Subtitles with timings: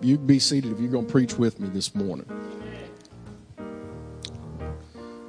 [0.00, 2.26] you be seated if you're going to preach with me this morning.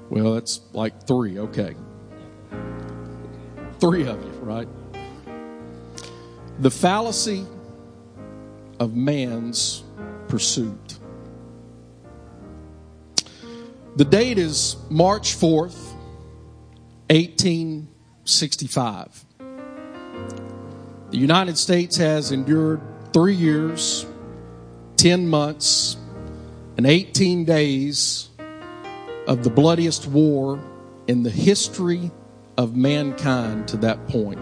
[0.10, 1.38] Well, that's like three.
[1.40, 1.76] Okay.
[3.80, 4.68] Three of you, right?
[6.60, 7.46] The fallacy
[8.80, 9.84] of man's
[10.28, 10.98] pursuit.
[13.96, 15.94] The date is March 4th,
[17.10, 19.26] 1865.
[21.12, 22.82] The United States has endured
[23.14, 24.06] three years,
[25.00, 25.96] 10 months,
[26.76, 28.28] and 18 days
[29.28, 30.62] of the bloodiest war
[31.08, 32.12] in the history
[32.58, 34.38] of mankind to that point.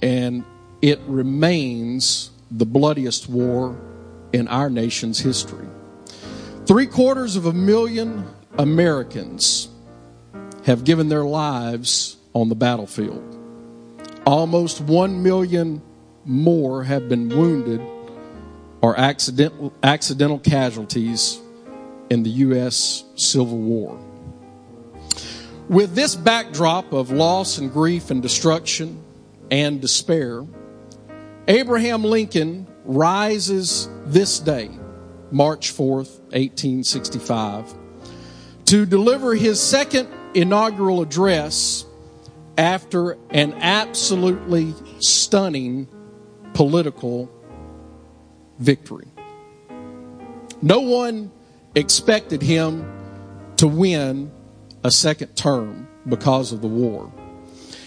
[0.00, 0.44] And
[0.80, 3.78] it remains the bloodiest war
[4.32, 5.66] in our nation's history.
[6.64, 9.68] Three quarters of a million Americans
[10.64, 13.22] have given their lives on the battlefield.
[14.24, 15.82] Almost one million
[16.24, 17.91] more have been wounded
[18.82, 21.40] or accidental, accidental casualties
[22.10, 23.04] in the U.S.
[23.14, 23.98] Civil War.
[25.68, 29.02] With this backdrop of loss and grief and destruction
[29.50, 30.44] and despair,
[31.48, 34.70] Abraham Lincoln rises this day,
[35.30, 37.72] March 4th, 1865,
[38.66, 41.84] to deliver his second inaugural address
[42.58, 45.88] after an absolutely stunning
[46.52, 47.30] political
[48.62, 49.06] victory.
[50.60, 51.30] No one
[51.74, 52.90] expected him
[53.56, 54.30] to win
[54.84, 57.12] a second term because of the war.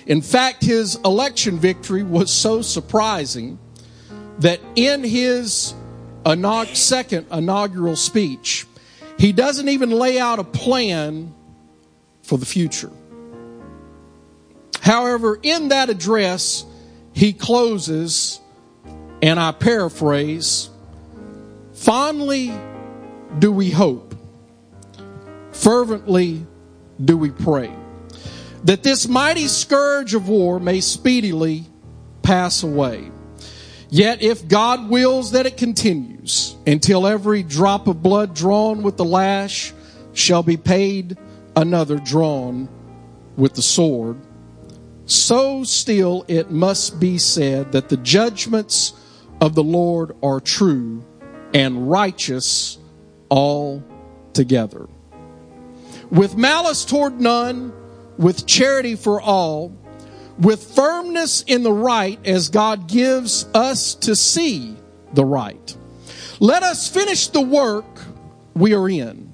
[0.06, 3.58] In fact, his election victory was so surprising
[4.40, 5.74] that in his
[6.26, 8.68] inaug- second inaugural speech,
[9.18, 11.34] he doesn't even lay out a plan
[12.22, 12.92] for the future.
[14.82, 16.66] However, in that address,
[17.14, 18.40] he closes,
[19.26, 20.70] and I paraphrase,
[21.74, 22.54] fondly
[23.40, 24.14] do we hope,
[25.52, 26.46] fervently
[27.04, 27.76] do we pray,
[28.66, 31.64] that this mighty scourge of war may speedily
[32.22, 33.10] pass away.
[33.90, 39.06] Yet if God wills that it continues until every drop of blood drawn with the
[39.06, 39.74] lash
[40.14, 41.18] shall be paid
[41.56, 42.70] another drawn
[43.38, 44.18] with the sword,
[45.08, 48.94] so still it must be said that the judgments
[49.42, 51.04] of the Lord are true
[51.54, 52.78] and righteous
[53.30, 54.88] altogether.
[56.12, 57.74] With malice toward none,
[58.18, 59.76] with charity for all,
[60.38, 64.76] with firmness in the right as God gives us to see
[65.14, 65.76] the right.
[66.40, 67.86] Let us finish the work
[68.54, 69.32] we are in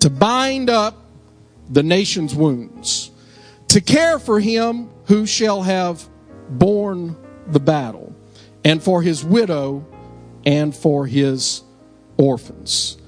[0.00, 0.96] to bind up
[1.68, 3.10] the nation's wounds,
[3.68, 6.06] to care for him who shall have
[6.48, 7.16] borne
[7.46, 8.14] the battle,
[8.64, 9.86] and for his widow
[10.44, 11.62] and for his
[12.16, 12.98] orphans,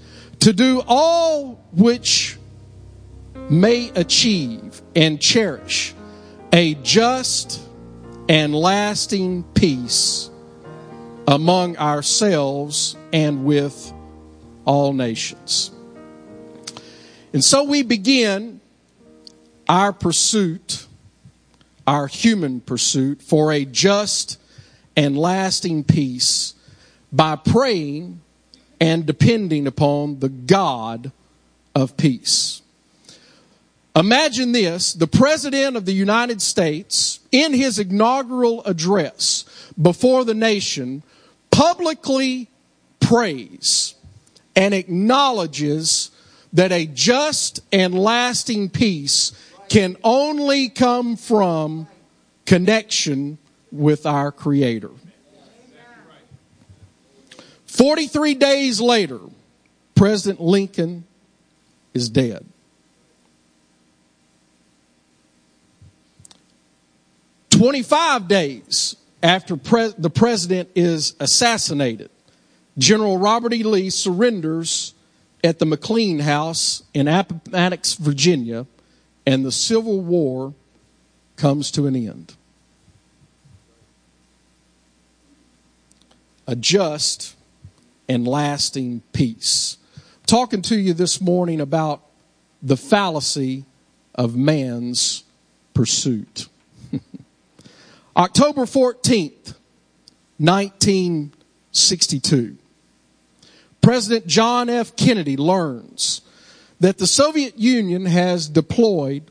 [0.41, 2.39] to do all which
[3.49, 5.95] may achieve and cherish
[6.53, 7.61] a just
[8.29, 10.31] and lasting peace
[11.27, 13.93] among ourselves and with
[14.65, 15.71] all nations.
[17.33, 18.61] And so we begin
[19.69, 20.87] our pursuit,
[21.87, 24.39] our human pursuit for a just
[24.97, 26.55] and lasting peace
[27.13, 28.21] by praying
[28.81, 31.13] and depending upon the God
[31.75, 32.63] of peace.
[33.95, 39.45] Imagine this the President of the United States, in his inaugural address
[39.81, 41.03] before the nation,
[41.51, 42.49] publicly
[43.01, 43.95] prays
[44.57, 46.11] and acknowledges
[46.53, 49.33] that a just and lasting peace
[49.69, 51.87] can only come from
[52.45, 53.39] connection
[53.73, 54.91] with our Creator.
[57.67, 59.19] 43 days later,
[59.95, 61.05] President Lincoln
[61.95, 62.45] is dead.
[67.51, 72.11] 25 days after pre- the president is assassinated,
[72.77, 73.63] General Robert E.
[73.63, 74.95] Lee surrenders
[75.45, 78.67] at the McLean House in Appomattox, Virginia,
[79.27, 80.55] and the Civil War
[81.37, 82.35] comes to an end.
[86.53, 87.35] A just
[88.11, 89.79] and lasting peace.
[89.97, 92.03] I'm talking to you this morning about
[92.63, 93.65] the fallacy
[94.15, 95.25] of man's
[95.73, 96.49] pursuit.
[98.19, 99.55] October 14th,
[100.37, 102.59] 1962.
[103.81, 104.95] President John F.
[104.95, 106.21] Kennedy learns
[106.81, 109.31] that the Soviet Union has deployed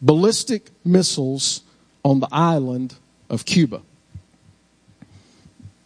[0.00, 1.60] ballistic missiles
[2.02, 2.94] on the island
[3.28, 3.82] of Cuba.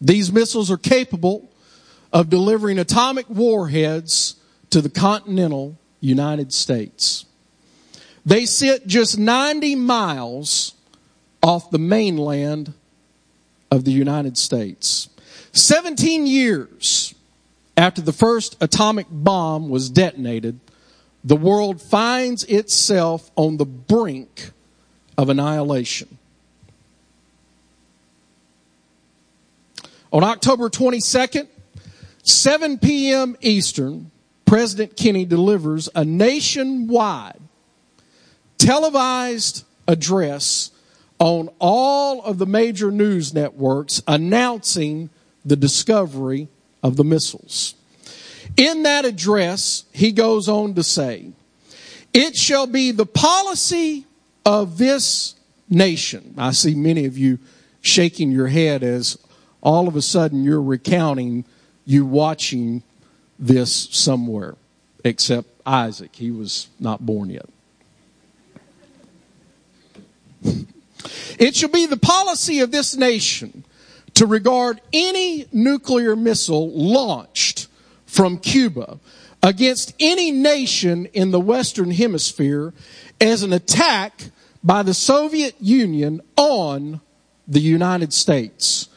[0.01, 1.49] These missiles are capable
[2.11, 4.35] of delivering atomic warheads
[4.69, 7.25] to the continental United States.
[8.25, 10.75] They sit just 90 miles
[11.41, 12.73] off the mainland
[13.71, 15.09] of the United States.
[15.53, 17.13] 17 years
[17.75, 20.59] after the first atomic bomb was detonated,
[21.23, 24.51] the world finds itself on the brink
[25.17, 26.18] of annihilation.
[30.11, 31.47] On October 22nd,
[32.23, 33.37] 7 p.m.
[33.41, 34.09] Eastern,
[34.45, 37.39] President Kennedy delivers a nationwide
[38.57, 40.71] televised address
[41.19, 45.09] on all of the major news networks announcing
[45.45, 46.47] the discovery
[46.81, 47.75] of the missiles.
[48.57, 51.31] In that address, he goes on to say,
[52.13, 54.05] It shall be the policy
[54.43, 55.35] of this
[55.69, 56.33] nation.
[56.37, 57.37] I see many of you
[57.81, 59.17] shaking your head as
[59.61, 61.45] all of a sudden you're recounting
[61.85, 62.83] you watching
[63.37, 64.55] this somewhere,
[65.03, 66.15] except Isaac.
[66.15, 67.49] He was not born yet.
[71.39, 73.63] It shall be the policy of this nation
[74.15, 77.67] to regard any nuclear missile launched
[78.05, 78.99] from Cuba
[79.41, 82.73] against any nation in the Western Hemisphere
[83.21, 84.25] as an attack
[84.61, 86.99] by the Soviet Union on
[87.47, 88.89] the United States,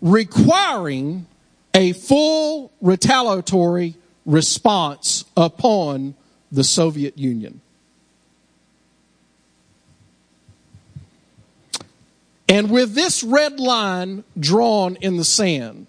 [0.00, 1.26] requiring
[1.74, 6.14] a full retaliatory response upon
[6.50, 7.60] the Soviet Union.
[12.48, 15.86] And with this red line drawn in the sand,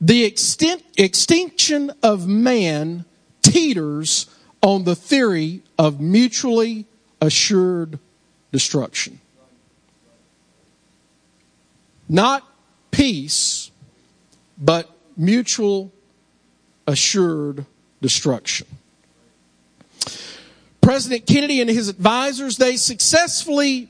[0.00, 3.04] the extent, extinction of man
[3.42, 4.26] teeters
[4.62, 6.86] on the theory of mutually
[7.20, 7.98] assured
[8.52, 9.20] destruction.
[12.08, 12.44] Not
[12.90, 13.70] peace,
[14.58, 15.92] but mutual
[16.86, 17.66] assured
[18.00, 18.66] destruction.
[20.80, 23.88] President Kennedy and his advisors, they successfully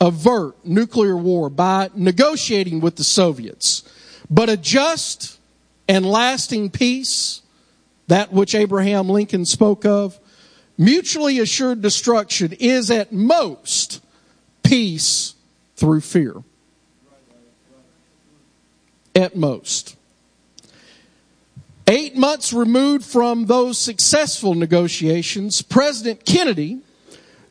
[0.00, 3.82] avert nuclear war by negotiating with the Soviets.
[4.30, 5.38] But a just
[5.88, 7.42] and lasting peace,
[8.08, 10.18] that which Abraham Lincoln spoke of,
[10.76, 14.02] mutually assured destruction is at most
[14.62, 15.34] peace
[15.76, 16.34] through fear.
[19.18, 19.96] At most.
[21.88, 26.82] Eight months removed from those successful negotiations, President Kennedy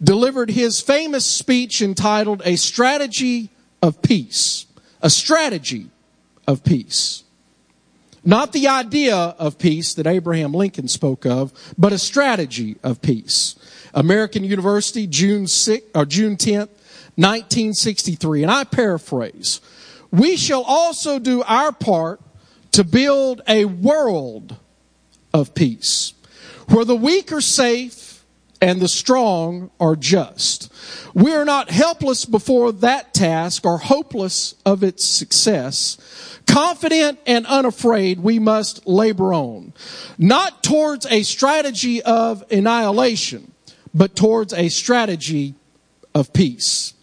[0.02, 3.50] delivered his famous speech entitled A Strategy
[3.81, 4.66] of Peace.
[5.02, 5.90] A strategy
[6.48, 7.25] of peace.
[8.24, 13.56] Not the idea of peace that Abraham Lincoln spoke of, but a strategy of peace.
[13.94, 16.69] American University, June 6, or June 10th,
[17.16, 18.44] 1963.
[18.44, 19.60] And I paraphrase.
[20.12, 22.21] We shall also do our part
[22.74, 24.56] to build a world
[25.33, 26.13] of peace
[26.69, 28.07] where the weak are safe
[28.62, 30.71] and the strong are just.
[31.13, 35.98] We are not helpless before that task or hopeless of its success.
[36.48, 39.74] Confident and unafraid, we must labor on.
[40.18, 43.51] Not towards a strategy of annihilation,
[43.94, 45.56] but towards a strategy
[46.15, 46.94] of peace.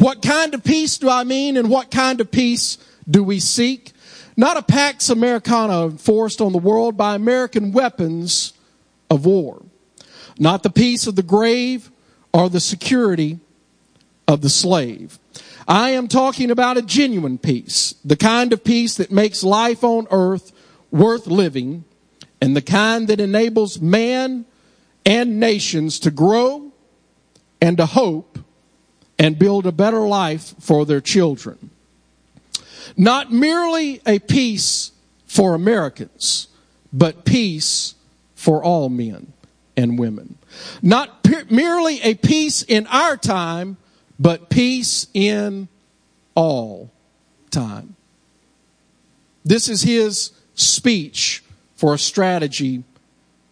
[0.00, 2.78] What kind of peace do I mean and what kind of peace
[3.08, 3.92] do we seek?
[4.36, 8.54] Not a Pax Americana enforced on the world by American weapons
[9.08, 9.62] of war
[10.40, 11.92] not the peace of the grave
[12.32, 13.38] or the security
[14.26, 15.18] of the slave.
[15.68, 20.08] I am talking about a genuine peace, the kind of peace that makes life on
[20.10, 20.50] earth
[20.90, 21.84] worth living,
[22.40, 24.46] and the kind that enables man
[25.04, 26.72] and nations to grow
[27.60, 28.29] and to hope
[29.20, 31.68] and build a better life for their children.
[32.96, 34.92] Not merely a peace
[35.26, 36.48] for Americans,
[36.90, 37.94] but peace
[38.34, 39.34] for all men
[39.76, 40.38] and women.
[40.80, 43.76] Not pe- merely a peace in our time,
[44.18, 45.68] but peace in
[46.34, 46.90] all
[47.50, 47.96] time.
[49.44, 51.44] This is his speech
[51.76, 52.84] for a strategy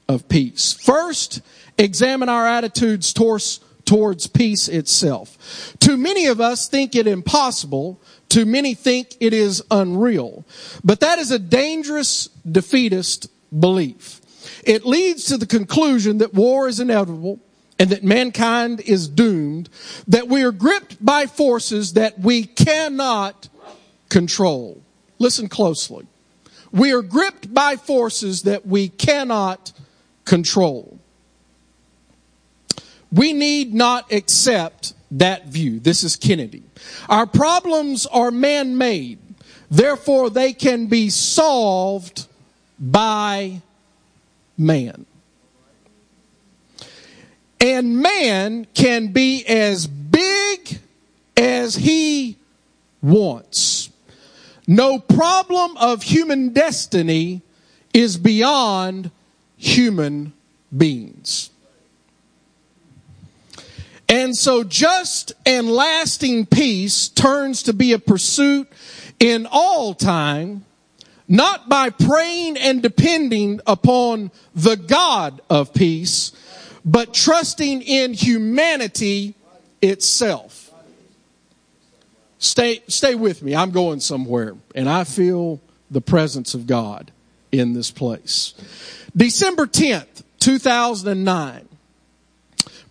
[0.09, 0.73] of peace.
[0.73, 1.43] First,
[1.77, 5.75] examine our attitudes towards, towards peace itself.
[5.81, 7.99] Too many of us think it impossible.
[8.29, 10.45] Too many think it is unreal.
[10.85, 14.21] But that is a dangerous defeatist belief.
[14.63, 17.41] It leads to the conclusion that war is inevitable
[17.79, 19.71] and that mankind is doomed,
[20.07, 23.49] that we are gripped by forces that we cannot
[24.11, 24.83] control.
[25.19, 26.07] Listen closely.
[26.73, 29.73] We are gripped by forces that we cannot
[30.27, 30.98] control.
[33.13, 35.81] We need not accept that view.
[35.81, 36.63] This is Kennedy.
[37.09, 39.19] Our problems are man made.
[39.71, 42.27] Therefore, they can be solved
[42.79, 43.63] by
[44.57, 45.07] man.
[47.61, 50.79] And man can be as big
[51.37, 52.37] as he
[53.03, 53.91] wants.
[54.67, 57.43] No problem of human destiny
[57.93, 59.11] is beyond
[59.57, 60.33] human
[60.77, 61.51] beings.
[64.09, 68.69] And so just and lasting peace turns to be a pursuit
[69.21, 70.65] in all time,
[71.29, 76.33] not by praying and depending upon the God of peace,
[76.85, 79.35] but trusting in humanity
[79.83, 80.73] itself.
[82.39, 83.55] Stay, stay with me.
[83.55, 85.61] I'm going somewhere and I feel
[85.91, 87.11] the presence of God
[87.53, 88.55] in this place.
[89.17, 91.68] December 10th, 2009,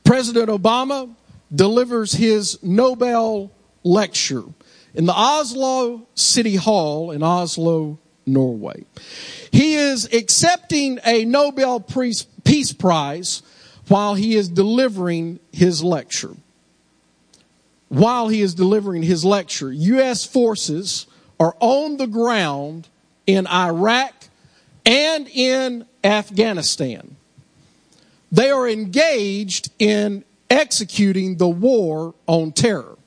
[0.08, 1.14] President Obama
[1.54, 3.52] delivers his Nobel
[3.84, 4.44] lecture
[4.94, 8.86] in the Oslo City Hall in Oslo, Norway.
[9.52, 13.44] He is accepting a Nobel Peace Prize
[13.90, 16.38] while he is delivering his lecture.
[17.90, 20.24] While he is delivering his lecture, U.S.
[20.24, 21.06] forces
[21.38, 22.88] are on the ground
[23.26, 24.14] in Iraq
[24.86, 27.18] and in Afghanistan.
[28.32, 32.98] They are engaged in executing the war on terror.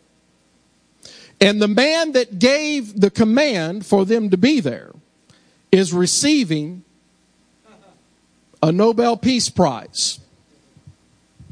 [1.41, 4.93] And the man that gave the command for them to be there
[5.73, 6.85] is receiving
[8.63, 10.21] a Nobel Peace Prize.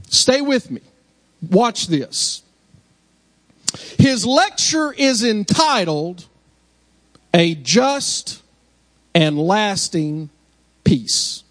[0.08, 0.82] Stay with me.
[1.50, 2.42] Watch this.
[3.98, 6.26] His lecture is entitled
[7.32, 8.42] A Just
[9.14, 10.30] and Lasting
[10.84, 11.44] Peace.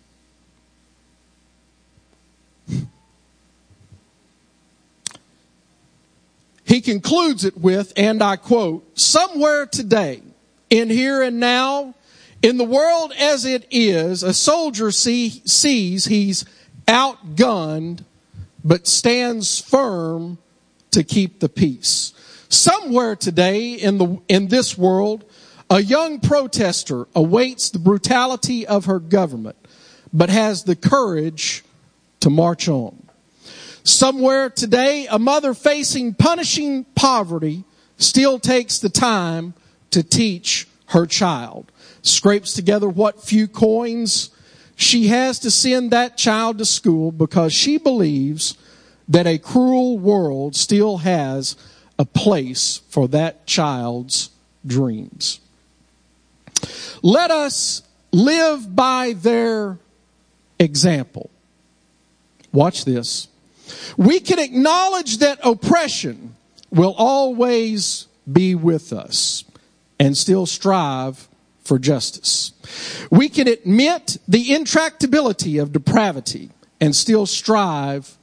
[6.67, 10.21] He concludes it with, and I quote, somewhere today,
[10.69, 11.95] in here and now,
[12.41, 16.43] in the world as it is, a soldier see, sees he's
[16.85, 18.03] outgunned,
[18.65, 20.39] but stands firm
[20.91, 22.11] to keep the peace.
[22.49, 25.23] Somewhere today in the, in this world,
[25.69, 29.55] a young protester awaits the brutality of her government,
[30.11, 31.63] but has the courage
[32.19, 33.06] to march on.
[33.87, 37.63] Somewhere today, a mother facing punishing poverty
[37.95, 39.53] still takes the time
[39.91, 44.29] to teach her child, scrapes together what few coins
[44.75, 48.57] she has to send that child to school because she believes
[49.07, 51.55] that a cruel world still has
[51.97, 54.31] a place for that child's
[54.65, 55.39] dreams.
[57.01, 59.79] Let us live by their
[60.59, 61.29] example.
[62.51, 63.29] Watch this.
[63.97, 66.35] We can acknowledge that oppression
[66.71, 69.43] will always be with us
[69.99, 71.27] and still strive
[71.63, 72.53] for justice.
[73.11, 78.17] We can admit the intractability of depravity and still strive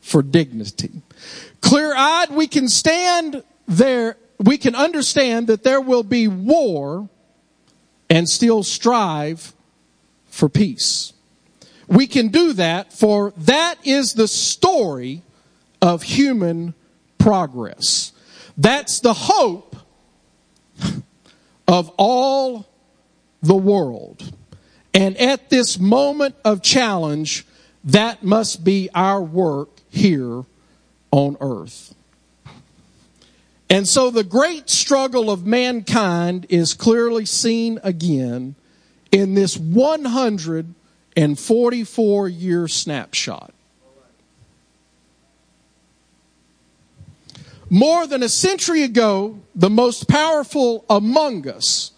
[0.00, 1.02] for dignity.
[1.60, 7.08] Clear eyed, we can stand there, we can understand that there will be war
[8.08, 9.52] and still strive
[10.26, 11.12] for peace.
[11.88, 15.22] We can do that for that is the story
[15.80, 16.74] of human
[17.16, 18.12] progress.
[18.56, 19.76] That's the hope
[21.66, 22.66] of all
[23.42, 24.32] the world.
[24.92, 27.46] And at this moment of challenge,
[27.84, 30.44] that must be our work here
[31.10, 31.94] on earth.
[33.70, 38.54] And so the great struggle of mankind is clearly seen again
[39.12, 39.56] in this
[41.18, 43.52] 144 year snapshot.
[47.68, 51.90] More than a century ago, the most powerful among us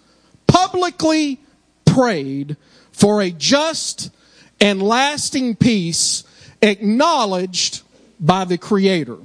[0.47, 1.39] publicly
[1.85, 2.57] prayed
[2.93, 4.11] for a just
[4.59, 6.25] and lasting peace
[6.63, 7.83] acknowledged
[8.19, 9.19] by the Creator.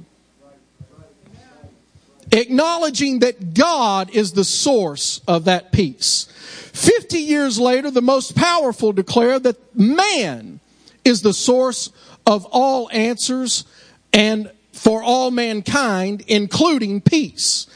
[2.36, 6.24] Acknowledging that God is the source of that peace.
[6.72, 10.60] Fifty years later, the most powerful declare that man
[11.02, 11.90] is the source
[12.26, 13.64] of all answers
[14.12, 17.66] and for all mankind, including peace.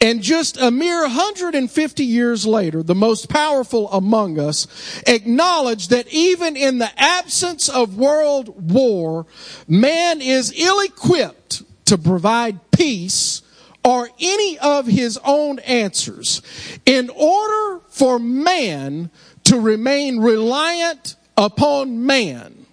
[0.00, 4.66] And just a mere 150 years later, the most powerful among us
[5.06, 9.26] acknowledge that even in the absence of world war,
[9.66, 13.42] man is ill equipped to provide peace
[13.84, 16.42] or any of his own answers.
[16.86, 19.10] In order for man
[19.44, 22.66] to remain reliant upon man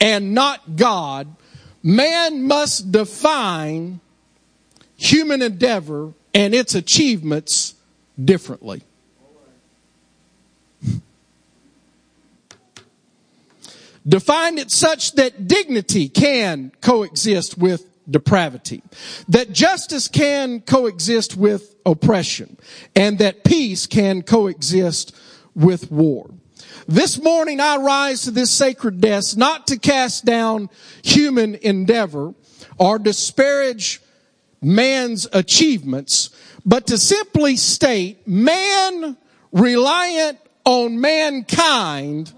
[0.00, 1.28] and not God,
[1.82, 4.00] man must define
[4.96, 7.74] human endeavor and its achievements
[8.22, 8.82] differently.
[14.08, 18.82] Define it such that dignity can coexist with depravity,
[19.28, 22.56] that justice can coexist with oppression,
[22.94, 25.14] and that peace can coexist
[25.54, 26.30] with war.
[26.88, 30.70] This morning I rise to this sacred desk not to cast down
[31.02, 32.34] human endeavor
[32.78, 34.00] or disparage
[34.62, 36.30] man's achievements,
[36.64, 39.16] but to simply state man
[39.52, 42.32] reliant on mankind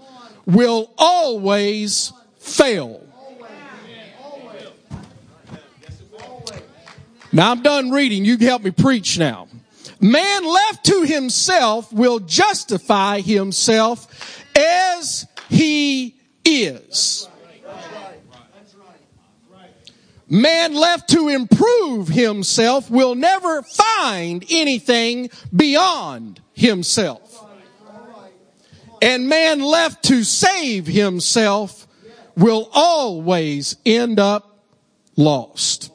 [0.45, 3.05] will always fail.
[7.31, 8.25] Now I'm done reading.
[8.25, 9.47] You can help me preach now.
[10.01, 17.27] Man left to himself will justify himself as he is.
[20.31, 27.45] Man left to improve himself will never find anything beyond himself.
[29.01, 31.87] And man left to save himself
[32.37, 34.65] will always end up
[35.15, 35.91] lost.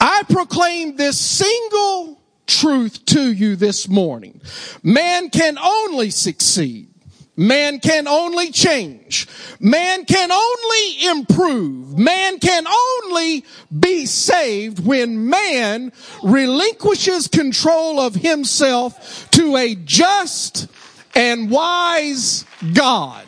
[0.00, 4.40] I proclaim this single truth to you this morning.
[4.82, 6.88] Man can only succeed.
[7.36, 9.28] Man can only change.
[9.60, 11.98] Man can only improve.
[11.98, 13.44] Man can only
[13.78, 20.68] be saved when man relinquishes control of himself to a just
[21.14, 23.26] and wise God.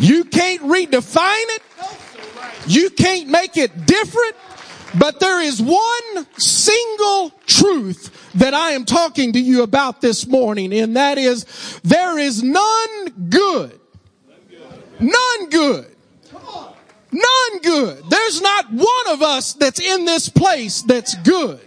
[0.00, 1.62] You can't redefine it.
[2.66, 4.36] You can't make it different.
[4.98, 10.72] But there is one single truth that I am talking to you about this morning,
[10.72, 11.44] and that is
[11.84, 13.78] there is none good.
[14.98, 15.94] None good.
[17.12, 18.02] None good.
[18.10, 21.60] There's not one of us that's in this place that's good.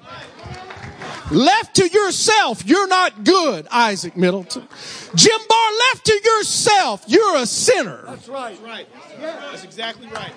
[1.31, 4.67] Left to yourself, you're not good, Isaac Middleton.
[5.15, 8.03] Jim Barr, left to yourself, you're a sinner.
[8.05, 8.59] That's right.
[8.61, 8.87] That's right.
[9.19, 10.33] That's exactly right.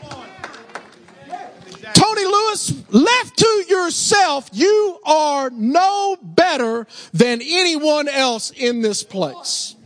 [1.92, 9.76] Tony Lewis, left to yourself, you are no better than anyone else in this place.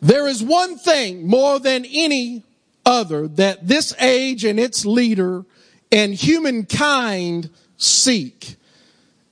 [0.00, 2.42] There is one thing more than any
[2.84, 5.46] other that this age and its leader
[5.90, 8.56] and humankind seek,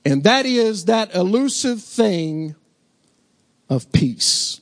[0.03, 2.55] and that is that elusive thing
[3.69, 4.61] of peace.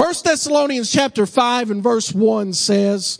[0.00, 3.18] First Thessalonians chapter 5 and verse 1 says,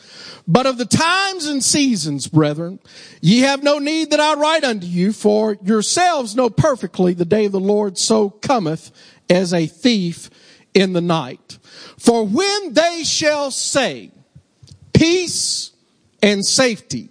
[0.49, 2.79] But of the times and seasons, brethren,
[3.21, 7.45] ye have no need that I write unto you, for yourselves know perfectly the day
[7.45, 8.93] of the Lord so cometh
[9.29, 10.31] as a thief
[10.73, 11.59] in the night.
[11.99, 14.13] For when they shall say,
[14.95, 15.73] peace
[16.23, 17.11] and safety,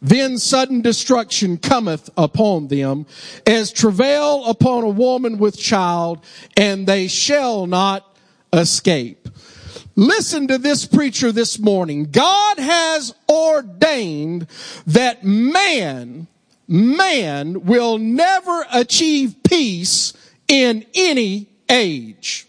[0.00, 3.04] then sudden destruction cometh upon them
[3.46, 6.24] as travail upon a woman with child,
[6.56, 8.09] and they shall not
[8.52, 9.28] escape.
[9.96, 12.04] Listen to this preacher this morning.
[12.10, 14.46] God has ordained
[14.86, 16.26] that man,
[16.66, 20.12] man will never achieve peace
[20.48, 22.46] in any age.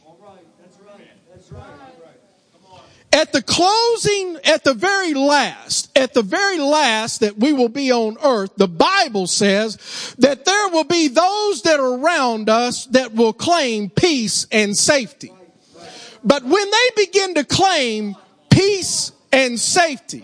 [3.13, 7.91] At the closing, at the very last, at the very last that we will be
[7.91, 13.13] on earth, the Bible says that there will be those that are around us that
[13.13, 15.33] will claim peace and safety.
[16.23, 18.15] But when they begin to claim
[18.49, 20.23] peace and safety,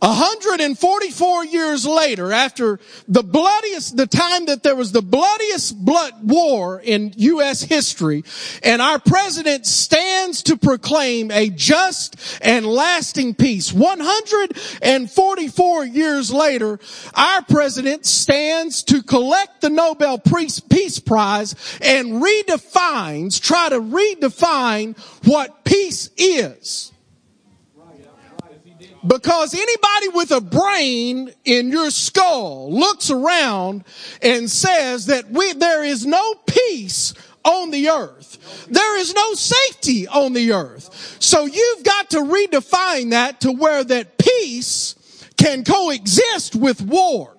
[0.00, 6.80] 144 years later, after the bloodiest, the time that there was the bloodiest blood war
[6.80, 7.62] in U.S.
[7.62, 8.22] history,
[8.62, 13.72] and our president stands to proclaim a just and lasting peace.
[13.72, 16.78] 144 years later,
[17.14, 25.64] our president stands to collect the Nobel Peace Prize and redefines, try to redefine what
[25.64, 26.92] peace is.
[29.06, 33.84] Because anybody with a brain in your skull looks around
[34.22, 38.66] and says that we, there is no peace on the earth.
[38.68, 41.16] There is no safety on the earth.
[41.20, 44.96] So you've got to redefine that to where that peace
[45.36, 47.36] can coexist with war.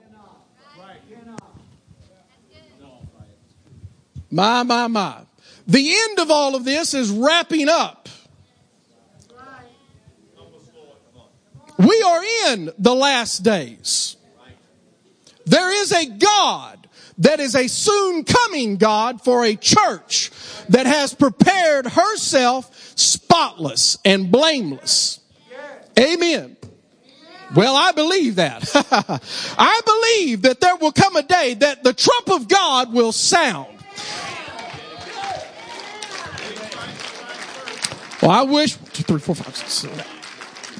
[4.32, 5.22] My, my, my.
[5.67, 8.08] The end of all of this is wrapping up
[11.80, 14.18] We are in the last days.
[15.46, 16.89] There is a God
[17.20, 20.30] that is a soon coming God for a church
[20.68, 25.22] that has prepared herself spotless and blameless.
[25.98, 26.58] Amen.
[27.56, 28.70] Well, I believe that.
[29.58, 33.68] I believe that there will come a day that the trump of God will sound.
[38.22, 40.04] Well, I wish two, three, four, five, six, seven,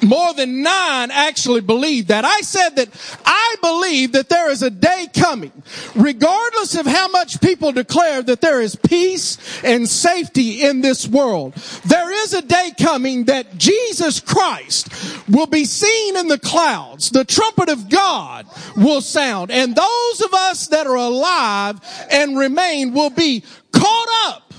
[0.02, 2.24] more than nine actually believe that.
[2.24, 2.88] I said that
[3.24, 5.52] I believe that there is a day coming,
[5.94, 11.54] regardless of how much people declare that there is peace and safety in this world.
[11.84, 14.88] There is a day coming that Jesus Christ
[15.28, 17.10] will be seen in the clouds.
[17.10, 22.92] The trumpet of God will sound and those of us that are alive and remain
[22.92, 24.49] will be caught up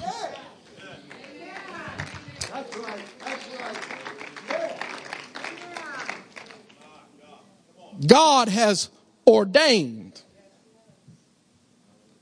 [8.05, 8.89] God has
[9.27, 10.21] ordained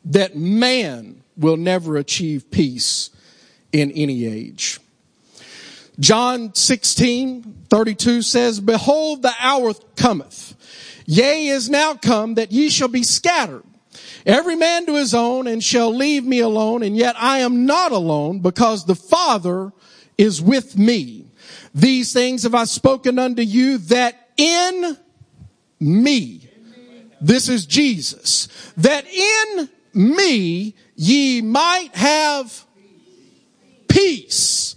[0.05, 3.09] that man will never achieve peace
[3.71, 4.79] in any age.
[5.99, 10.55] John 16, 32 says, Behold, the hour cometh.
[11.05, 13.63] Yea, is now come that ye shall be scattered.
[14.25, 16.83] Every man to his own and shall leave me alone.
[16.83, 19.71] And yet I am not alone because the Father
[20.17, 21.25] is with me.
[21.73, 24.97] These things have I spoken unto you that in
[25.79, 26.49] me.
[27.21, 28.47] This is Jesus.
[28.77, 32.65] That in me ye might have
[33.87, 34.75] peace.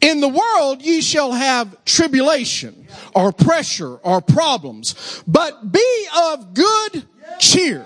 [0.00, 7.04] In the world ye shall have tribulation or pressure or problems, but be of good
[7.38, 7.84] cheer.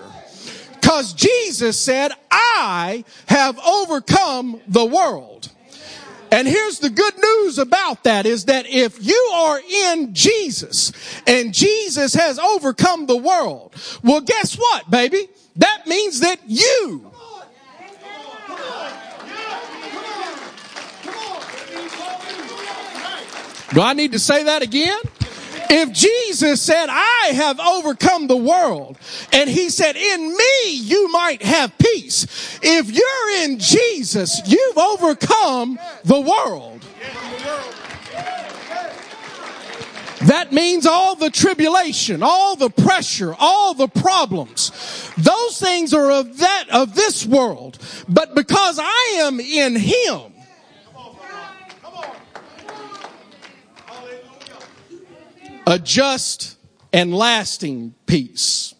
[0.81, 5.51] Cause Jesus said, I have overcome the world.
[6.31, 10.91] And here's the good news about that is that if you are in Jesus
[11.25, 15.29] and Jesus has overcome the world, well, guess what, baby?
[15.55, 17.11] That means that you
[23.73, 24.97] Do I need to say that again?
[25.69, 28.97] If Jesus said, I have overcome the world,
[29.33, 31.86] and he said, in me you might have peace.
[32.61, 36.85] If you're in Jesus, you've overcome the world.
[40.21, 44.71] That means all the tribulation, all the pressure, all the problems.
[45.17, 47.77] Those things are of that, of this world.
[48.09, 50.33] But because I am in Him,
[55.67, 56.57] a just
[56.93, 58.73] and lasting peace.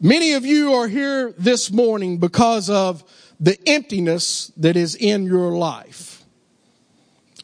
[0.00, 3.02] Many of you are here this morning because of
[3.40, 6.22] the emptiness that is in your life.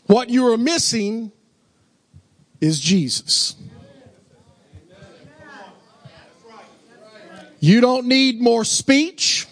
[0.07, 1.33] What you are missing
[2.61, 3.57] is Jesus.
[7.59, 9.47] You don't need more speech.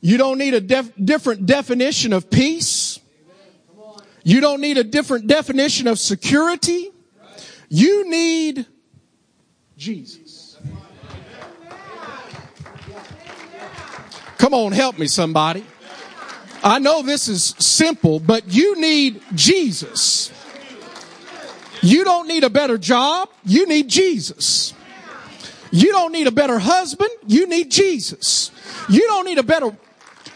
[0.00, 2.98] You don't need a def- different definition of peace.
[4.24, 6.90] You don't need a different definition of security.
[7.68, 8.66] You need
[9.76, 10.21] Jesus.
[14.42, 15.64] Come on, help me, somebody.
[16.64, 20.32] I know this is simple, but you need Jesus.
[21.80, 23.28] You don't need a better job.
[23.44, 24.74] You need Jesus.
[25.70, 27.10] You don't need a better husband.
[27.24, 28.50] You need Jesus.
[28.88, 29.76] You don't need a better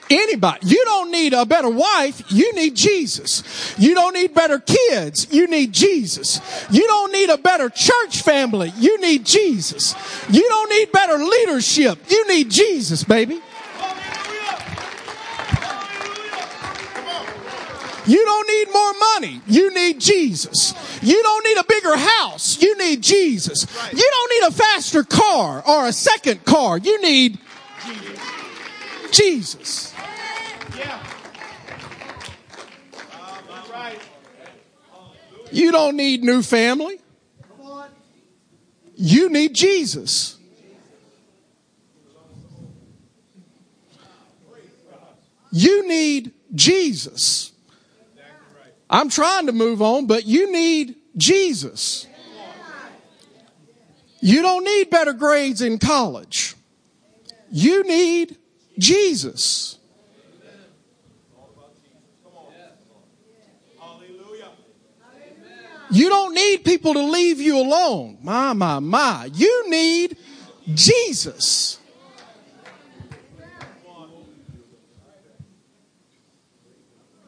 [0.09, 0.61] Anybody.
[0.69, 2.31] You don't need a better wife.
[2.31, 3.75] You need Jesus.
[3.77, 5.27] You don't need better kids.
[5.33, 6.41] You need Jesus.
[6.71, 8.73] You don't need a better church family.
[8.79, 9.97] You need Jesus.
[10.31, 11.99] You don't need better leadership.
[12.09, 13.41] You need Jesus, baby.
[18.07, 19.41] You don't need more money.
[19.47, 20.75] You need Jesus.
[21.03, 22.63] You don't need a bigger house.
[22.63, 23.67] You need Jesus.
[23.93, 26.79] You don't need a faster car or a second car.
[26.79, 27.39] You need
[29.11, 29.93] Jesus.
[35.51, 37.01] You don't need new family.
[38.95, 40.39] You need Jesus.
[45.53, 47.53] You need Jesus.
[48.89, 52.07] I'm trying to move on, but you need Jesus.
[54.21, 56.55] You don't need better grades in college.
[57.51, 58.37] You need
[58.79, 59.79] Jesus.
[65.91, 68.19] You don't need people to leave you alone.
[68.23, 69.31] My, my, my.
[69.33, 70.17] You need
[70.75, 71.79] Jesus.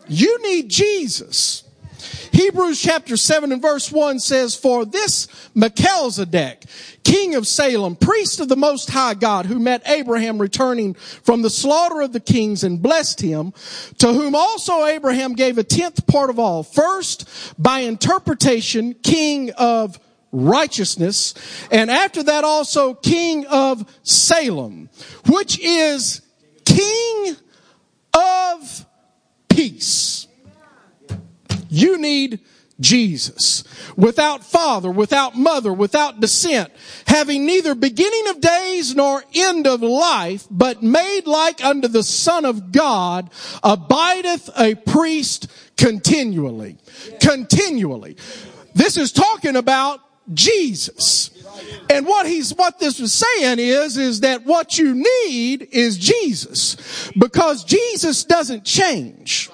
[0.09, 1.65] You need Jesus.
[2.33, 6.65] Hebrews chapter 7 and verse 1 says, For this Melchizedek,
[7.03, 11.51] king of Salem, priest of the Most High God, who met Abraham returning from the
[11.51, 13.53] slaughter of the kings and blessed him,
[13.99, 16.63] to whom also Abraham gave a tenth part of all.
[16.63, 17.29] First,
[17.61, 19.99] by interpretation, king of
[20.31, 21.35] righteousness,
[21.71, 24.91] and after that also king of Salem,
[25.27, 26.21] which is
[26.65, 27.37] king
[28.15, 28.87] of
[29.59, 30.29] peace.
[31.69, 32.39] You need
[32.79, 33.65] Jesus.
[33.97, 36.71] Without father, without mother, without descent,
[37.09, 42.45] having neither beginning of days nor end of life, but made like unto the Son
[42.45, 43.31] of God,
[43.65, 46.77] abideth a priest continually.
[47.21, 48.17] Continually.
[48.77, 49.99] This is talking about
[50.33, 51.31] Jesus.
[51.91, 57.11] And what he's, what this was saying is, is that what you need is Jesus.
[57.17, 59.51] Because Jesus doesn't change.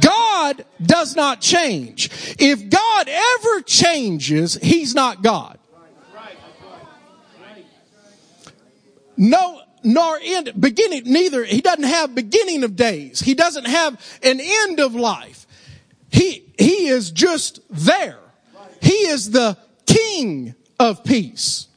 [0.00, 2.10] God does not change.
[2.38, 5.58] If God ever changes, He's not God.
[9.16, 13.20] No, nor end, beginning, neither, He doesn't have beginning of days.
[13.20, 15.46] He doesn't have an end of life.
[16.10, 18.18] He, He is just there.
[18.82, 21.68] He is the King of peace.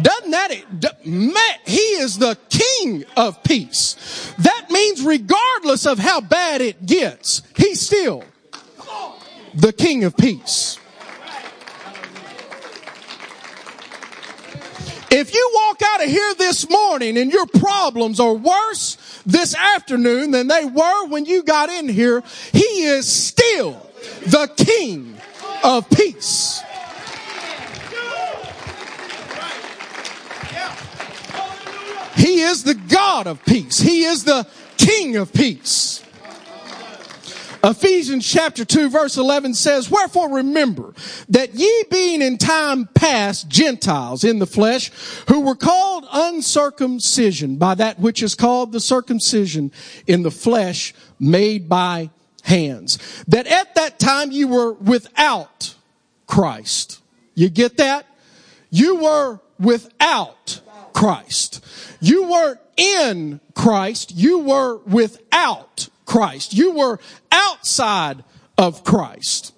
[0.00, 1.06] Doesn't that, it?
[1.06, 4.34] man, he is the king of peace.
[4.38, 8.22] That means regardless of how bad it gets, he's still
[9.54, 10.78] the king of peace.
[15.18, 20.30] If you walk out of here this morning and your problems are worse this afternoon
[20.30, 23.80] than they were when you got in here, he is still
[24.26, 25.16] the king
[25.64, 26.62] of peace.
[32.16, 33.78] He is the God of peace.
[33.78, 36.02] He is the King of peace.
[37.66, 40.94] Ephesians chapter 2 verse 11 says, Wherefore remember
[41.28, 44.90] that ye being in time past Gentiles in the flesh,
[45.28, 49.72] who were called uncircumcision by that which is called the circumcision
[50.06, 52.10] in the flesh made by
[52.44, 53.24] hands.
[53.26, 55.74] That at that time you were without
[56.28, 57.00] Christ.
[57.34, 58.06] You get that?
[58.70, 60.60] You were without
[60.92, 61.64] Christ.
[62.00, 64.14] You weren't in Christ.
[64.14, 66.54] You were without Christ.
[66.54, 66.98] You were
[67.30, 68.24] outside
[68.56, 69.52] of Christ.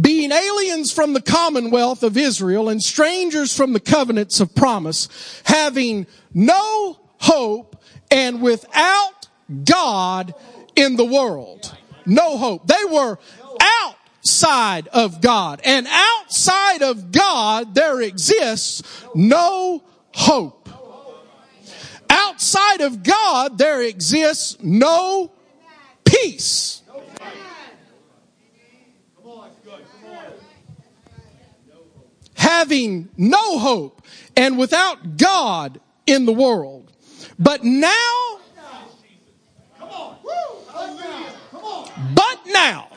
[0.00, 6.06] Being aliens from the commonwealth of Israel and strangers from the covenants of promise, having
[6.32, 9.28] no hope and without
[9.64, 10.34] God
[10.76, 11.76] in the world.
[12.06, 12.66] No hope.
[12.66, 13.18] They were
[13.60, 15.60] outside of God.
[15.64, 18.82] And outside of God, there exists
[19.14, 19.82] no
[20.14, 20.57] hope.
[22.10, 25.32] Outside of God, there exists no
[26.04, 26.82] peace.
[32.34, 34.02] Having no hope
[34.36, 36.92] and without God in the world.
[37.38, 38.40] But now,
[42.14, 42.88] but now,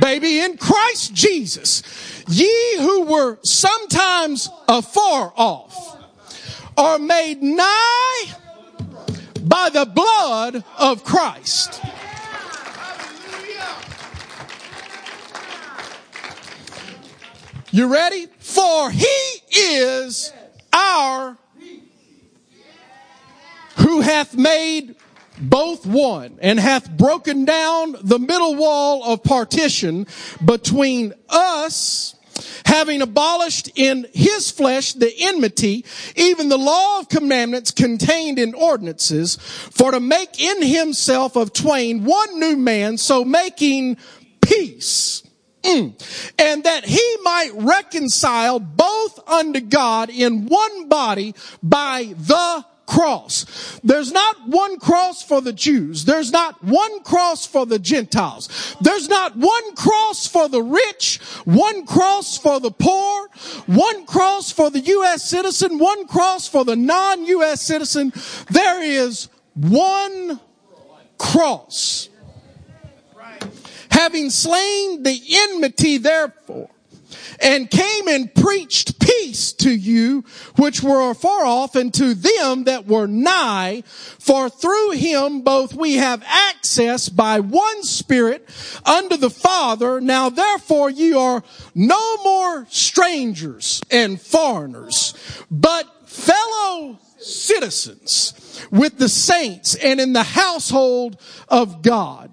[0.00, 1.82] baby, in Christ Jesus,
[2.28, 5.95] ye who were sometimes afar off,
[6.76, 8.24] are made nigh
[9.42, 11.80] by the blood of Christ.
[17.70, 18.26] You ready?
[18.38, 20.32] For he is
[20.72, 21.36] our
[23.76, 24.96] who hath made
[25.38, 30.06] both one and hath broken down the middle wall of partition
[30.44, 32.15] between us
[32.64, 35.84] having abolished in his flesh the enmity,
[36.16, 42.04] even the law of commandments contained in ordinances, for to make in himself of twain
[42.04, 43.96] one new man, so making
[44.40, 45.22] peace.
[45.62, 45.94] Mm.
[46.38, 53.80] And that he might reconcile both unto God in one body by the cross.
[53.82, 56.04] There's not one cross for the Jews.
[56.04, 58.76] There's not one cross for the Gentiles.
[58.80, 63.28] There's not one cross for the rich, one cross for the poor,
[63.66, 65.22] one cross for the U.S.
[65.24, 67.60] citizen, one cross for the non-U.S.
[67.60, 68.12] citizen.
[68.50, 70.40] There is one
[71.18, 72.08] cross.
[73.90, 76.68] Having slain the enmity therefore,
[77.40, 80.24] and came and preached peace to you
[80.56, 83.82] which were afar off and to them that were nigh.
[83.86, 88.48] For through him both we have access by one spirit
[88.84, 90.00] unto the Father.
[90.00, 91.42] Now therefore ye are
[91.74, 95.14] no more strangers and foreigners,
[95.50, 98.32] but fellow citizens
[98.70, 102.30] with the saints and in the household of God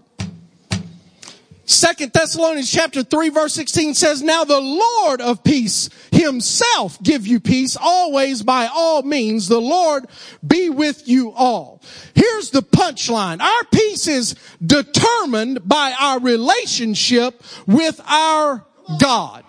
[1.66, 7.40] Second Thessalonians chapter 3 verse 16 says, Now the Lord of peace himself give you
[7.40, 9.48] peace always by all means.
[9.48, 10.06] The Lord
[10.46, 11.82] be with you all.
[12.16, 13.40] Here's the punchline.
[13.42, 18.66] Our peace is determined by our relationship with our
[19.00, 19.46] God.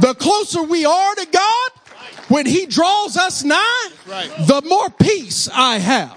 [0.00, 1.70] The closer we are to God,
[2.28, 6.14] when he draws us nigh, the more peace I have.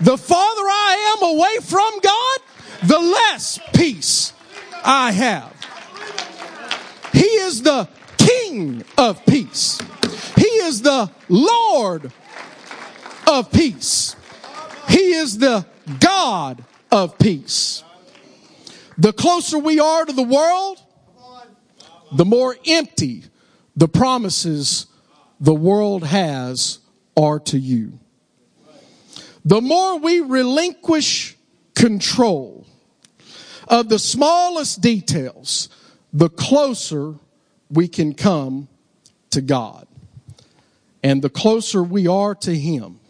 [0.00, 2.38] The farther I am away from God,
[2.82, 4.32] the less peace
[4.84, 5.54] I have.
[7.12, 9.80] He is the King of peace.
[10.36, 12.12] He is the Lord
[13.26, 14.16] of peace.
[14.88, 15.66] He is the
[15.98, 17.82] God of peace.
[18.98, 20.82] The closer we are to the world,
[22.12, 23.24] the more empty
[23.76, 24.86] the promises
[25.40, 26.80] the world has
[27.16, 27.98] are to you.
[29.44, 31.36] The more we relinquish
[31.74, 32.59] control
[33.70, 35.70] of the smallest details,
[36.12, 37.14] the closer
[37.70, 38.68] we can come
[39.30, 39.86] to God.
[41.02, 43.00] And the closer we are to Him,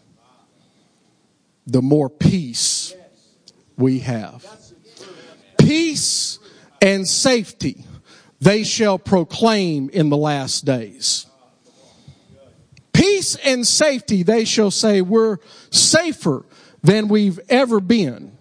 [1.67, 2.93] the more peace
[3.75, 4.45] we have.
[5.57, 6.39] Peace
[6.81, 7.83] and safety
[8.39, 11.27] they shall proclaim in the last days.
[12.91, 15.37] Peace and safety, they shall say, we're
[15.69, 16.43] safer
[16.81, 18.35] than we've ever been.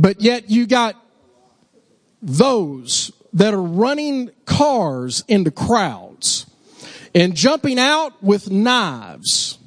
[0.00, 0.96] But yet you got
[2.22, 6.46] those that are running cars into crowds
[7.14, 9.58] and jumping out with knives.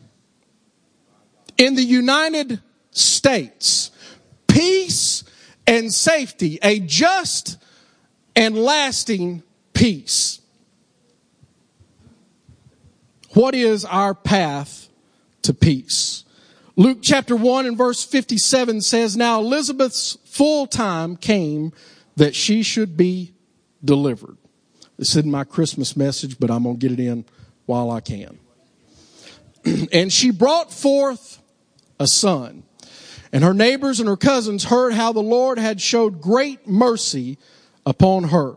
[1.60, 3.91] In the United States,
[4.48, 5.24] peace
[5.67, 7.58] and safety, a just
[8.36, 9.43] and lasting
[9.74, 10.41] peace.
[13.36, 14.89] What is our path
[15.43, 16.24] to peace?
[16.76, 21.72] Luke chapter 1 and verse 57 says, Now Elizabeth's full time came
[22.15, 23.34] that she should be
[23.86, 24.38] delivered.
[24.98, 27.26] This isn't my Christmas message, but I'm going to get it in
[27.65, 28.39] while I can.
[29.91, 31.41] and she brought forth
[32.00, 32.63] a son.
[33.32, 37.38] And her neighbors and her cousins heard how the Lord had showed great mercy
[37.86, 38.56] upon her,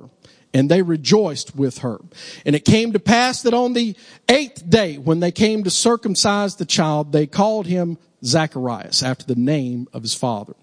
[0.52, 1.98] and they rejoiced with her.
[2.44, 3.96] And it came to pass that on the
[4.28, 9.34] eighth day, when they came to circumcise the child, they called him Zacharias, after the
[9.34, 10.54] name of his father.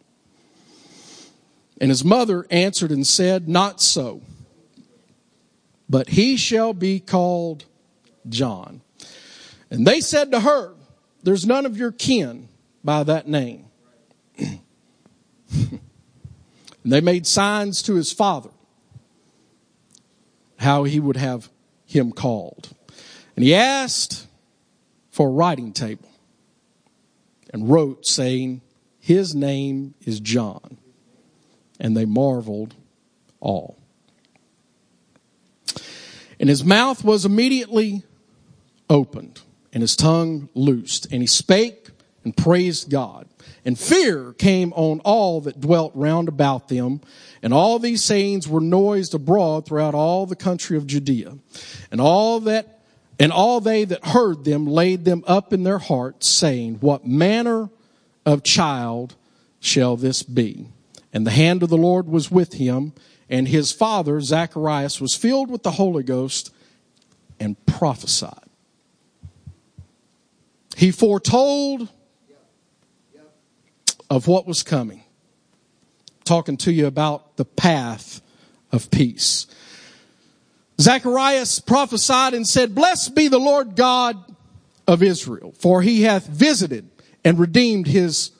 [1.83, 4.21] And his mother answered and said, Not so,
[5.89, 7.65] but he shall be called
[8.29, 8.79] John.
[9.69, 10.75] And they said to her,
[11.23, 12.47] There's none of your kin
[12.85, 13.65] by that name.
[14.37, 14.61] and
[16.85, 18.51] they made signs to his father
[20.59, 21.49] how he would have
[21.85, 22.69] him called.
[23.35, 24.25] And he asked
[25.11, 26.09] for a writing table
[27.49, 28.61] and wrote, saying,
[29.01, 30.77] His name is John.
[31.79, 32.75] And they marveled
[33.39, 33.77] all.
[36.39, 38.03] And his mouth was immediately
[38.89, 41.89] opened, and his tongue loosed, and he spake
[42.23, 43.27] and praised God.
[43.65, 47.01] And fear came on all that dwelt round about them.
[47.41, 51.37] And all these sayings were noised abroad throughout all the country of Judea.
[51.91, 52.81] And all that,
[53.19, 57.69] and all they that heard them laid them up in their hearts, saying, What manner
[58.25, 59.15] of child
[59.59, 60.67] shall this be?
[61.13, 62.93] And the hand of the Lord was with him,
[63.29, 66.51] and his father, Zacharias, was filled with the Holy Ghost
[67.39, 68.49] and prophesied.
[70.75, 71.89] He foretold
[74.09, 75.03] of what was coming.
[76.23, 78.21] Talking to you about the path
[78.71, 79.45] of peace.
[80.79, 84.17] Zacharias prophesied and said, Blessed be the Lord God
[84.87, 86.89] of Israel, for he hath visited
[87.23, 88.31] and redeemed his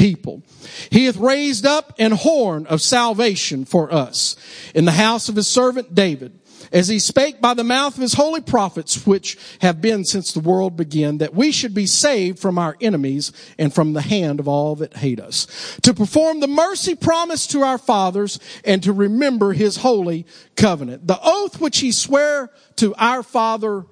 [0.00, 0.42] people.
[0.90, 4.34] He hath raised up an horn of salvation for us
[4.74, 6.40] in the house of his servant David
[6.72, 10.40] as he spake by the mouth of his holy prophets, which have been since the
[10.40, 14.48] world began, that we should be saved from our enemies and from the hand of
[14.48, 15.46] all that hate us,
[15.82, 20.26] to perform the mercy promised to our fathers and to remember his holy
[20.56, 23.84] covenant, the oath which he sware to our father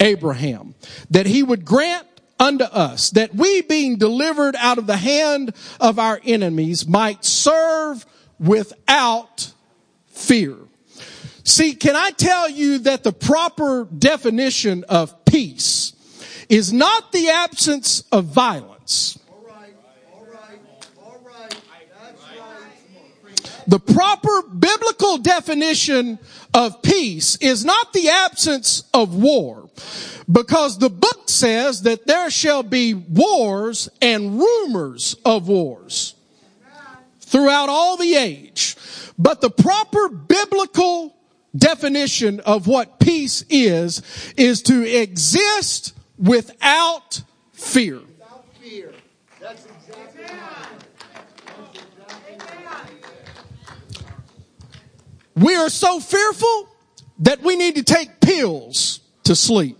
[0.00, 0.74] Abraham,
[1.10, 2.06] that he would grant
[2.44, 8.04] unto us that we being delivered out of the hand of our enemies might serve
[8.38, 9.52] without
[10.08, 10.56] fear
[11.44, 15.92] See, can I tell you that the proper definition of peace
[16.48, 19.18] is not the absence of violence.
[23.66, 26.18] The proper biblical definition
[26.52, 29.68] of peace is not the absence of war,
[30.30, 36.14] because the book says that there shall be wars and rumors of wars
[37.20, 38.76] throughout all the age.
[39.18, 41.14] But the proper biblical
[41.56, 44.02] definition of what peace is,
[44.36, 48.00] is to exist without fear.
[55.36, 56.68] We are so fearful
[57.20, 59.78] that we need to take pills to sleep.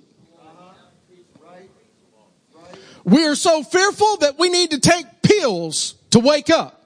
[3.04, 6.80] We are so fearful that we need to take pills to wake up.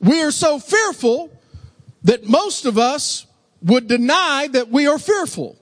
[0.00, 1.30] We are so fearful
[2.04, 3.26] that most of us
[3.62, 5.56] would deny that we are fearful.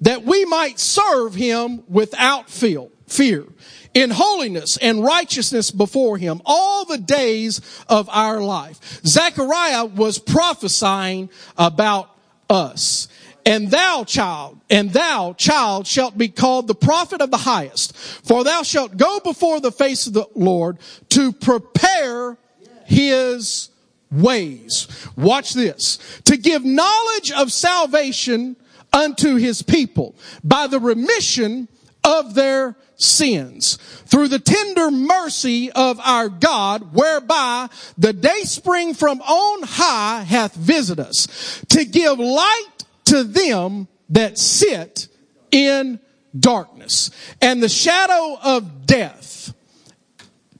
[0.00, 3.46] That we might serve him without fear, fear,
[3.94, 9.00] in holiness and righteousness before him all the days of our life.
[9.06, 12.10] Zechariah was prophesying about
[12.50, 13.08] us.
[13.46, 17.94] And thou, child, and thou, child, shalt be called the prophet of the highest.
[17.96, 20.78] For thou shalt go before the face of the Lord
[21.10, 22.38] to prepare
[22.86, 23.68] his
[24.10, 24.88] ways.
[25.16, 25.98] Watch this.
[26.24, 28.56] To give knowledge of salvation
[28.94, 31.68] unto his people by the remission
[32.04, 33.76] of their sins
[34.06, 40.54] through the tender mercy of our God whereby the day spring from on high hath
[40.54, 45.08] visited us to give light to them that sit
[45.50, 45.98] in
[46.38, 49.54] darkness and the shadow of death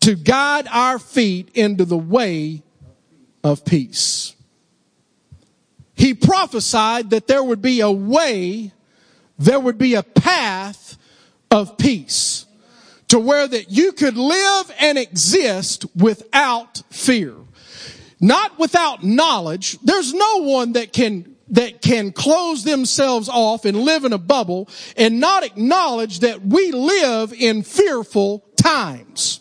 [0.00, 2.62] to guide our feet into the way
[3.42, 4.34] of peace.
[5.94, 8.72] He prophesied that there would be a way,
[9.38, 10.83] there would be a path
[11.54, 12.46] of peace
[13.06, 17.32] to where that you could live and exist without fear.
[18.20, 19.78] Not without knowledge.
[19.80, 24.68] There's no one that can that can close themselves off and live in a bubble
[24.96, 29.40] and not acknowledge that we live in fearful times.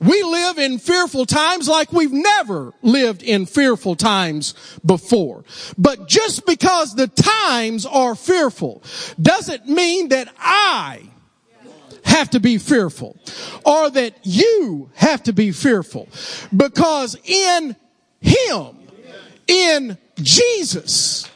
[0.00, 4.54] We live in fearful times like we've never lived in fearful times
[4.86, 5.44] before.
[5.76, 8.82] But just because the times are fearful
[9.20, 11.02] doesn't mean that I
[12.04, 13.16] have to be fearful
[13.64, 16.08] or that you have to be fearful
[16.56, 17.74] because in
[18.20, 18.76] Him,
[19.46, 21.28] in Jesus,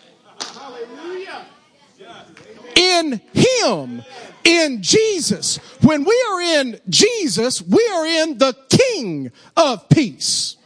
[2.75, 4.03] in Him,
[4.45, 5.57] in Jesus.
[5.83, 10.57] When we are in Jesus, we are in the King of peace.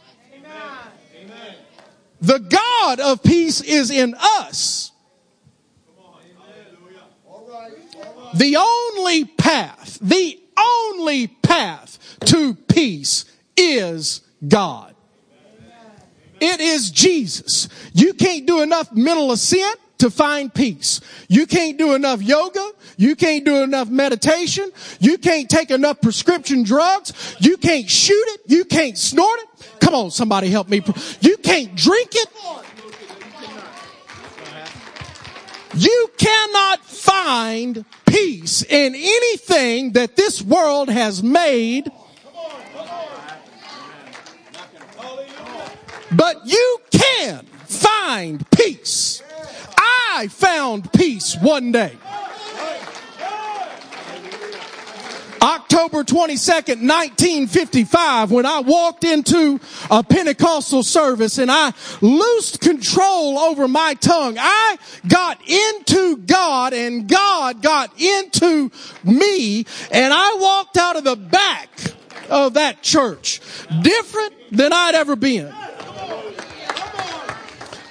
[2.19, 4.91] The God of peace is in us.
[8.33, 14.95] The only path, the only path to peace is God.
[16.39, 17.69] It is Jesus.
[17.93, 21.01] You can't do enough mental assent to find peace.
[21.27, 22.71] You can't do enough yoga.
[22.97, 24.71] You can't do enough meditation.
[24.99, 27.35] You can't take enough prescription drugs.
[27.39, 28.41] You can't shoot it.
[28.47, 29.79] You can't snort it.
[29.79, 30.83] Come on, somebody help me.
[31.21, 32.29] You can't drink it.
[35.75, 41.91] You cannot find peace in anything that this world has made.
[46.11, 49.21] But you can find peace.
[50.17, 51.97] I found peace one day.
[55.41, 59.59] October 22nd, 1955, when I walked into
[59.91, 64.77] a Pentecostal service and I loosed control over my tongue, I
[65.07, 68.71] got into God and God got into
[69.03, 71.69] me and I walked out of the back
[72.29, 73.39] of that church
[73.81, 75.53] different than I'd ever been.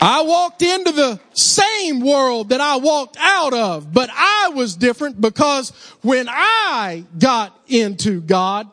[0.09, 5.21] I walked into the same world that I walked out of, but I was different
[5.21, 5.71] because
[6.03, 8.71] when I got into God,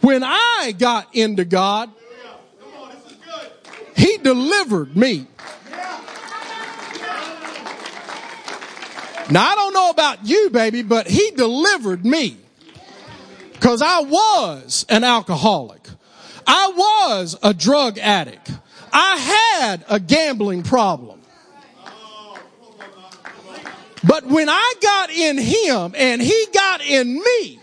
[0.00, 1.90] when I got into God,
[3.96, 5.26] He delivered me.
[9.28, 12.36] Now I don't know about you, baby, but He delivered me.
[13.58, 15.88] Cause I was an alcoholic.
[16.46, 18.50] I was a drug addict.
[18.92, 21.20] I had a gambling problem.
[24.06, 27.58] But when I got in him and he got in me,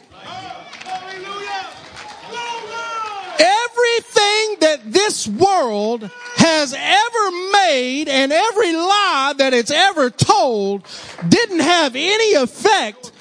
[3.39, 10.84] everything that this world has ever made and every lie that it's ever told
[11.27, 13.11] didn't have any effect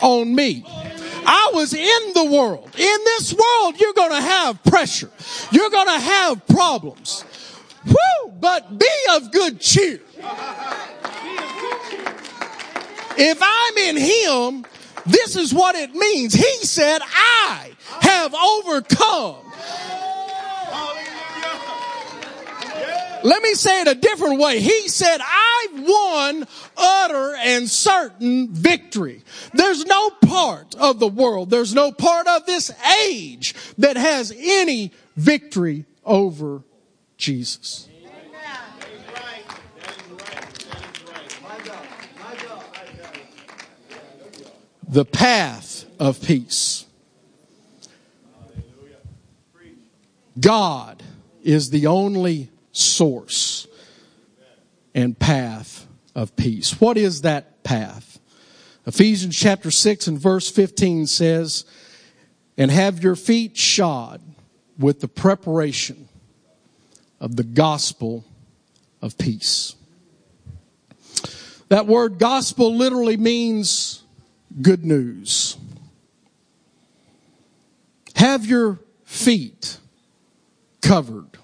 [0.00, 0.64] on me.
[0.66, 2.70] I was in the world.
[2.76, 5.10] In this world, you're going to have pressure.
[5.50, 7.24] You're going to have problems.
[7.86, 8.32] Woo!
[8.40, 10.00] But be of good cheer.
[13.20, 14.64] If I'm in him,
[15.04, 16.34] this is what it means.
[16.34, 19.44] He said, I have overcome.
[23.22, 24.60] Let me say it a different way.
[24.60, 26.46] He said, I've won
[26.76, 29.22] utter and certain victory.
[29.54, 32.70] There's no part of the world, there's no part of this
[33.04, 36.62] age that has any victory over
[37.16, 37.88] Jesus.
[44.90, 46.86] The path of peace.
[50.40, 51.02] God
[51.42, 52.48] is the only
[52.78, 53.66] source
[54.94, 56.80] and path of peace.
[56.80, 58.18] What is that path?
[58.86, 61.64] Ephesians chapter 6 and verse 15 says,
[62.56, 64.22] And have your feet shod
[64.78, 66.08] with the preparation
[67.20, 68.24] of the gospel
[69.02, 69.74] of peace.
[71.68, 74.02] That word gospel literally means
[74.62, 75.56] good news.
[78.16, 79.78] Have your feet
[80.80, 81.38] covered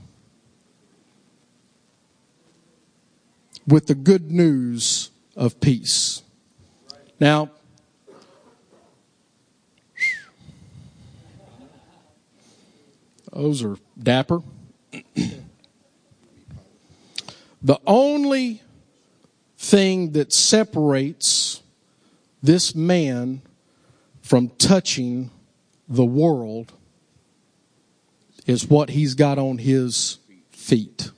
[3.66, 6.22] with the good news of peace.
[7.18, 7.50] Now,
[13.32, 14.40] those are dapper.
[17.62, 18.62] the only
[19.56, 21.62] thing that separates
[22.42, 23.40] this man
[24.20, 25.30] from touching
[25.88, 26.72] the world
[28.46, 30.18] is what he's got on his
[30.50, 31.10] feet.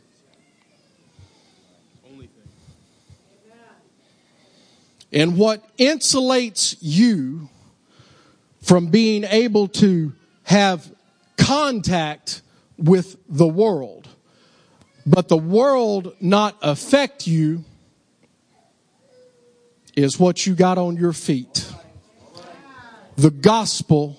[5.16, 7.48] And what insulates you
[8.60, 10.12] from being able to
[10.42, 10.92] have
[11.38, 12.42] contact
[12.76, 14.08] with the world,
[15.06, 17.64] but the world not affect you,
[19.96, 21.66] is what you got on your feet.
[23.16, 24.18] The gospel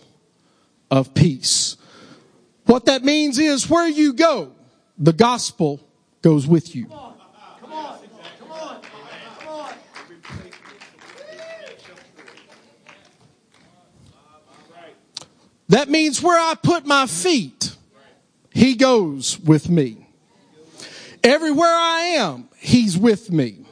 [0.89, 1.77] of peace.
[2.65, 4.51] What that means is where you go,
[4.97, 5.79] the gospel
[6.23, 6.89] goes with you.
[15.70, 17.76] That means where I put my feet,
[18.51, 20.07] He goes with me.
[21.24, 23.65] Everywhere I am, He's with me.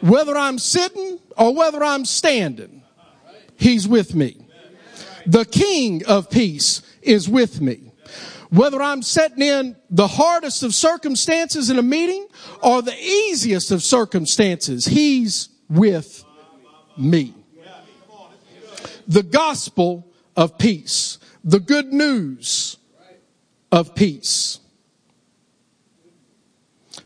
[0.00, 2.82] Whether I'm sitting or whether I'm standing,
[3.56, 4.36] He's with me.
[5.26, 7.92] The King of peace is with me.
[8.50, 12.26] Whether I'm sitting in the hardest of circumstances in a meeting
[12.62, 16.24] or the easiest of circumstances, He's with
[16.98, 17.34] me.
[19.06, 22.76] The gospel of peace the good news
[23.72, 24.60] of peace.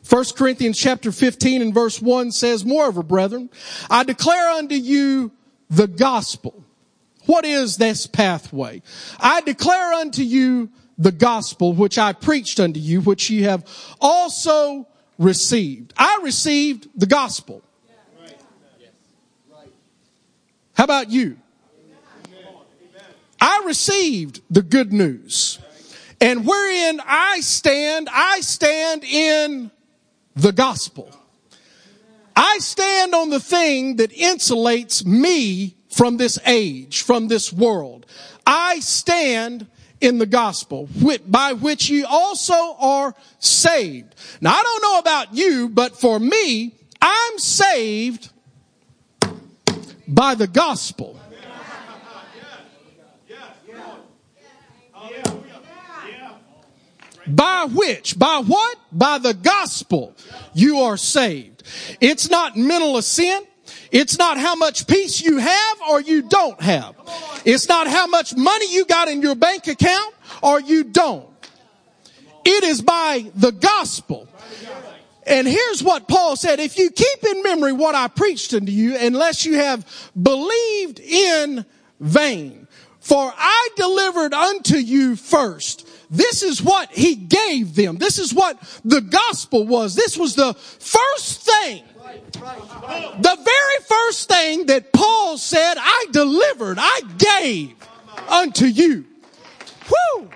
[0.09, 3.51] 1 Corinthians chapter 15 and verse 1 says, Moreover, brethren,
[3.91, 5.33] I declare unto you
[5.71, 6.65] the gospel.
[7.27, 8.83] What is this pathway?
[9.19, 13.67] I declare unto you the gospel which I preached unto you, which ye have
[14.01, 14.87] also
[15.19, 15.95] received.
[15.97, 17.63] I received the gospel.
[20.75, 21.39] How about you?
[23.45, 25.59] I received the good news.
[26.19, 29.71] And wherein I stand, I stand in
[30.35, 31.15] the gospel.
[32.35, 38.07] I stand on the thing that insulates me from this age, from this world.
[38.47, 39.67] I stand
[40.01, 40.89] in the gospel
[41.27, 44.15] by which ye also are saved.
[44.41, 48.31] Now I don't know about you, but for me, I'm saved
[50.09, 51.21] by the gospel.
[57.27, 58.19] By which?
[58.19, 58.79] By what?
[58.93, 60.15] By the gospel.
[60.55, 61.63] You are saved.
[62.01, 63.47] It's not mental assent.
[63.91, 66.95] It's not how much peace you have or you don't have.
[67.45, 71.29] It's not how much money you got in your bank account or you don't.
[72.45, 74.29] It is by the gospel.
[75.27, 76.61] And here's what Paul said.
[76.61, 81.65] If you keep in memory what I preached unto you, unless you have believed in
[81.99, 82.69] vain,
[83.01, 87.97] for I delivered unto you first this is what he gave them.
[87.97, 89.95] This is what the gospel was.
[89.95, 91.85] This was the first thing.
[92.03, 97.75] The very first thing that Paul said, I delivered, I gave
[98.29, 99.05] unto you.
[99.89, 100.31] Whew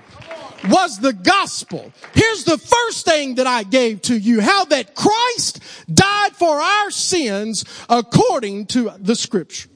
[0.68, 1.92] was the gospel.
[2.14, 4.40] Here's the first thing that I gave to you.
[4.40, 5.60] How that Christ
[5.92, 9.68] died for our sins according to the scripture.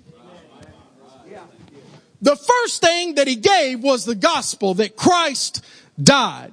[2.20, 5.64] The first thing that he gave was the gospel that Christ
[6.00, 6.52] died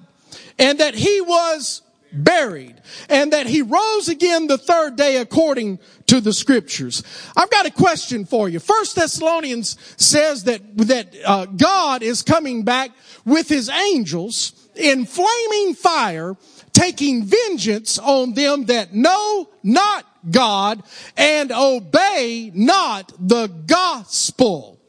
[0.58, 1.82] and that he was
[2.12, 2.76] buried,
[3.08, 5.78] and that he rose again the third day according
[6.08, 7.04] to the scriptures.
[7.38, 8.60] I've got a question for you.
[8.60, 12.90] First Thessalonians says that, that uh, God is coming back
[13.26, 16.36] with his angels in flaming fire,
[16.74, 20.82] taking vengeance on them that know not God
[21.16, 24.80] and obey not the gospel.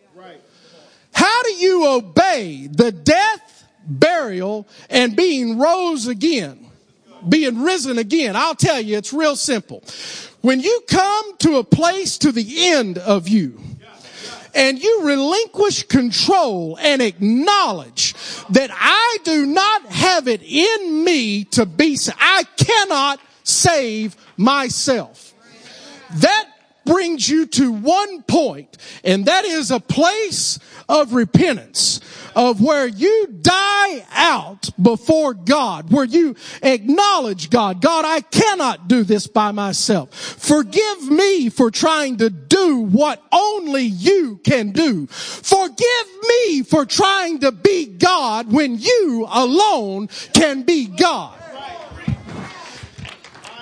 [1.12, 3.49] How do you obey the death,
[3.90, 6.66] burial, and being rose again?
[7.28, 8.36] Being risen again.
[8.36, 9.84] I'll tell you, it's real simple.
[10.40, 13.60] When you come to a place to the end of you,
[14.54, 18.14] and you relinquish control and acknowledge
[18.48, 25.34] that I do not have it in me to be, I cannot save myself.
[26.16, 26.48] That
[26.84, 32.00] brings you to one point, and that is a place of repentance,
[32.34, 37.80] of where you die out before God, where you acknowledge God.
[37.80, 40.14] God, I cannot do this by myself.
[40.14, 45.06] Forgive me for trying to do what only you can do.
[45.06, 51.39] Forgive me for trying to be God when you alone can be God.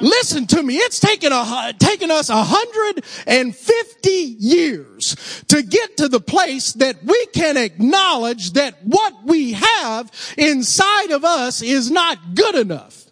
[0.00, 0.76] Listen to me.
[0.76, 7.56] It's taken a, taken us 150 years to get to the place that we can
[7.56, 13.06] acknowledge that what we have inside of us is not good enough.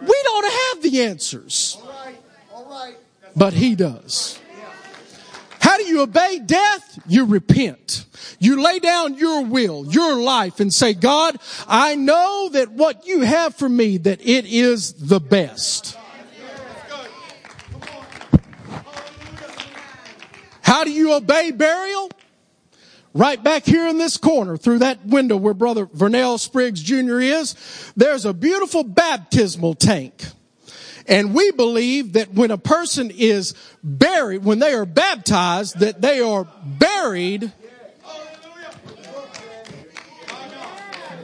[0.00, 1.78] We don't have the answers.
[3.36, 4.38] But he does.
[5.60, 7.00] How do you obey death?
[7.08, 8.04] You repent.
[8.38, 13.22] You lay down your will, your life and say, God, I know that what you
[13.22, 15.96] have for me, that it is the best.
[20.74, 22.10] How do you obey burial?
[23.12, 27.20] Right back here in this corner, through that window where Brother Vernell Spriggs Jr.
[27.20, 30.24] is, there's a beautiful baptismal tank.
[31.06, 33.54] And we believe that when a person is
[33.84, 37.52] buried, when they are baptized, that they are buried.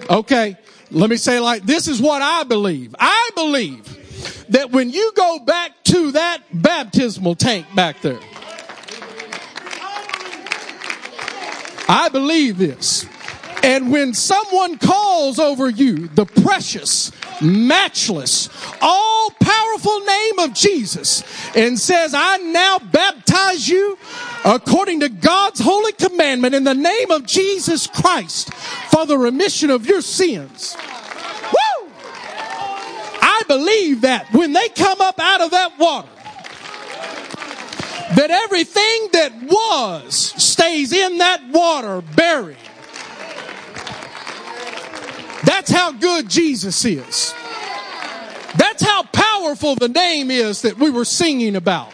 [0.08, 0.56] Okay,
[0.92, 2.94] let me say like, this is what I believe.
[3.00, 8.20] I believe that when you go back to that baptismal tank back there,
[11.90, 13.04] I believe this.
[13.64, 17.10] And when someone calls over you the precious,
[17.42, 18.48] matchless,
[18.80, 21.24] all powerful name of Jesus
[21.56, 23.98] and says, I now baptize you
[24.44, 29.84] according to God's holy commandment in the name of Jesus Christ for the remission of
[29.84, 30.76] your sins.
[31.52, 31.90] Woo!
[33.20, 36.08] I believe that when they come up out of that water,
[38.16, 42.56] that everything that was stays in that water buried.
[45.44, 47.34] That's how good Jesus is.
[48.56, 51.92] That's how powerful the name is that we were singing about.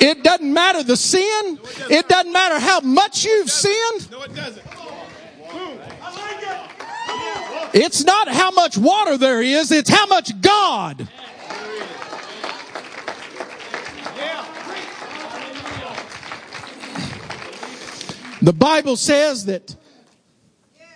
[0.00, 1.58] It doesn't matter the sin.
[1.90, 4.10] It doesn't matter how much you've sinned.
[4.10, 4.64] No, it doesn't.
[7.72, 11.08] It's not how much water there is, it's how much God
[18.42, 19.74] The Bible says that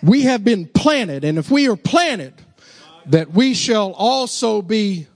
[0.03, 2.33] we have been planted, and if we are planted,
[3.07, 5.07] that we shall also be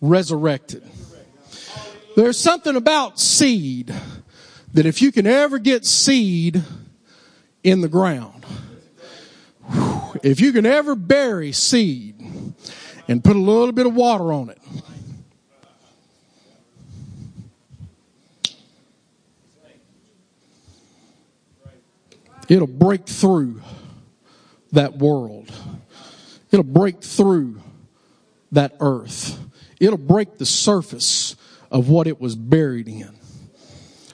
[0.00, 0.84] resurrected.
[2.14, 3.92] There's something about seed
[4.74, 6.62] that if you can ever get seed
[7.64, 8.46] in the ground,
[10.22, 12.14] if you can ever bury seed
[13.08, 14.58] and put a little bit of water on it,
[22.48, 23.62] It'll break through
[24.72, 25.52] that world.
[26.50, 27.60] It'll break through
[28.52, 29.38] that earth.
[29.80, 31.36] It'll break the surface
[31.70, 33.10] of what it was buried in.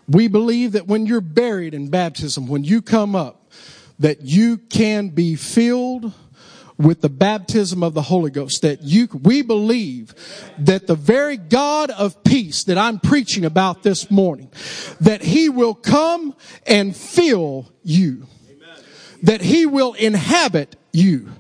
[0.09, 3.51] We believe that when you're buried in baptism, when you come up,
[3.99, 6.13] that you can be filled
[6.79, 10.15] with the baptism of the Holy Ghost that you, we believe
[10.59, 14.51] that the very God of peace that I'm preaching about this morning,
[15.01, 16.35] that he will come
[16.67, 18.27] and fill you.
[19.23, 21.31] That he will inhabit you.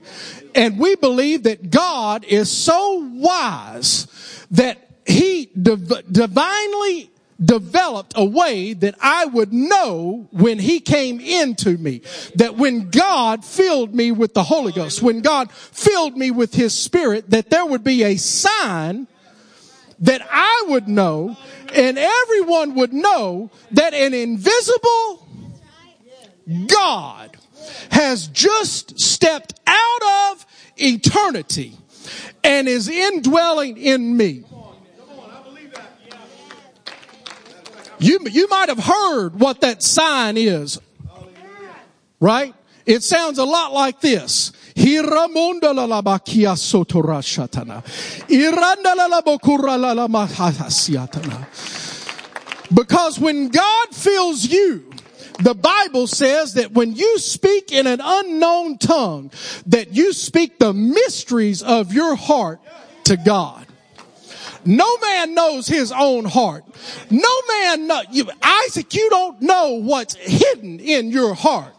[0.54, 4.06] And we believe that God is so wise
[4.50, 7.11] that he div- divinely
[7.44, 12.02] developed a way that I would know when he came into me.
[12.36, 16.76] That when God filled me with the Holy Ghost, when God filled me with his
[16.76, 19.06] spirit, that there would be a sign
[20.00, 21.36] that I would know
[21.74, 25.26] and everyone would know that an invisible
[26.66, 27.36] God
[27.90, 31.76] has just stepped out of eternity
[32.42, 34.44] and is indwelling in me.
[38.02, 40.80] You, you might have heard what that sign is.
[42.20, 42.54] Right?
[42.84, 44.52] It sounds a lot like this.
[52.74, 54.90] Because when God fills you,
[55.40, 59.30] the Bible says that when you speak in an unknown tongue,
[59.66, 62.60] that you speak the mysteries of your heart
[63.04, 63.66] to God.
[64.64, 66.64] No man knows his own heart.
[67.10, 71.74] No man know, you, Isaac, you don't know what's hidden in your heart.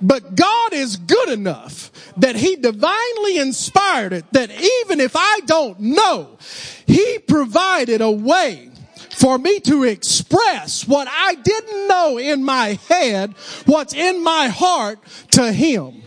[0.00, 5.78] But God is good enough that he divinely inspired it that even if I don't
[5.80, 6.38] know,
[6.86, 8.70] he provided a way
[9.10, 13.34] for me to express what I didn't know in my head,
[13.66, 15.00] what's in my heart
[15.32, 16.02] to him.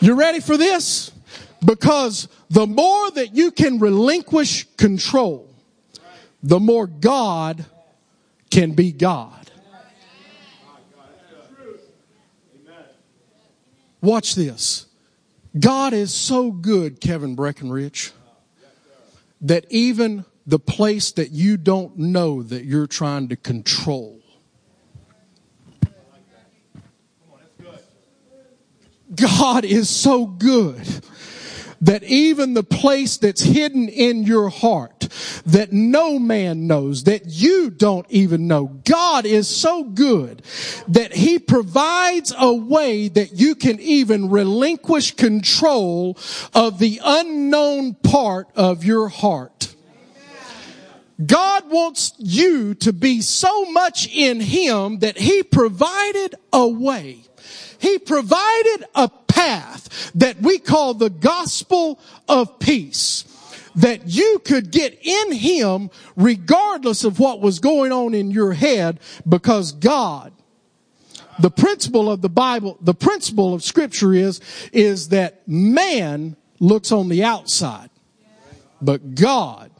[0.00, 1.11] You ready for this?
[1.64, 5.48] Because the more that you can relinquish control,
[6.42, 7.64] the more God
[8.50, 9.50] can be God.
[14.00, 14.86] Watch this.
[15.58, 18.10] God is so good, Kevin Breckenridge,
[19.40, 24.18] that even the place that you don't know that you're trying to control.
[29.14, 31.02] God is so good
[31.82, 35.08] that even the place that's hidden in your heart
[35.44, 40.42] that no man knows, that you don't even know, God is so good
[40.88, 46.16] that he provides a way that you can even relinquish control
[46.54, 49.74] of the unknown part of your heart.
[51.24, 57.20] God wants you to be so much in Him that He provided a way.
[57.82, 63.24] He provided a path that we call the gospel of peace.
[63.74, 69.00] That you could get in Him regardless of what was going on in your head
[69.26, 70.32] because God
[71.38, 74.40] the principle of the Bible, the principle of scripture is,
[74.72, 77.90] is that man looks on the outside,
[78.80, 79.70] but God,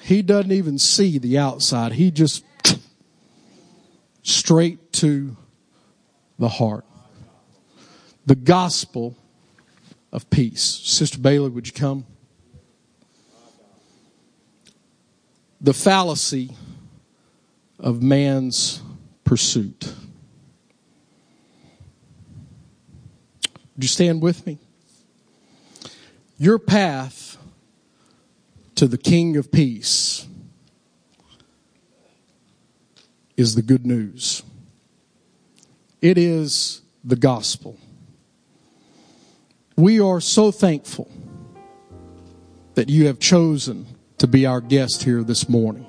[0.00, 1.92] he doesn't even see the outside.
[1.92, 2.44] He just
[4.22, 5.36] straight to
[6.40, 6.86] the heart.
[8.24, 9.14] The gospel
[10.10, 10.62] of peace.
[10.62, 12.06] Sister Bailey, would you come?
[15.60, 16.56] The fallacy
[17.78, 18.80] of man's
[19.22, 19.94] pursuit.
[23.74, 24.58] Would you stand with me?
[26.38, 27.36] Your path
[28.76, 30.26] to the King of Peace
[33.36, 34.42] is the good news.
[36.00, 37.78] It is the gospel.
[39.76, 41.10] We are so thankful
[42.74, 43.86] that you have chosen
[44.18, 45.86] to be our guest here this morning.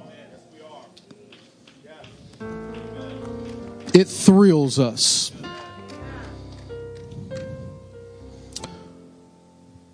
[3.93, 5.31] It thrills us.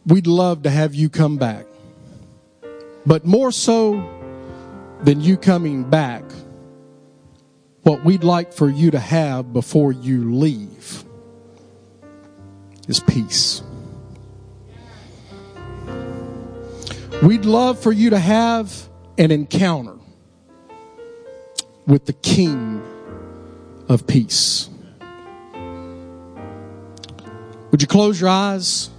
[0.05, 1.65] We'd love to have you come back.
[3.05, 4.03] But more so
[5.01, 6.23] than you coming back,
[7.87, 11.05] what we'd like for you to have before you leave
[12.89, 13.63] is peace.
[17.23, 19.95] We'd love for you to have an encounter
[21.85, 22.83] with the King
[23.87, 24.69] of Peace.
[27.71, 28.89] Would you close your eyes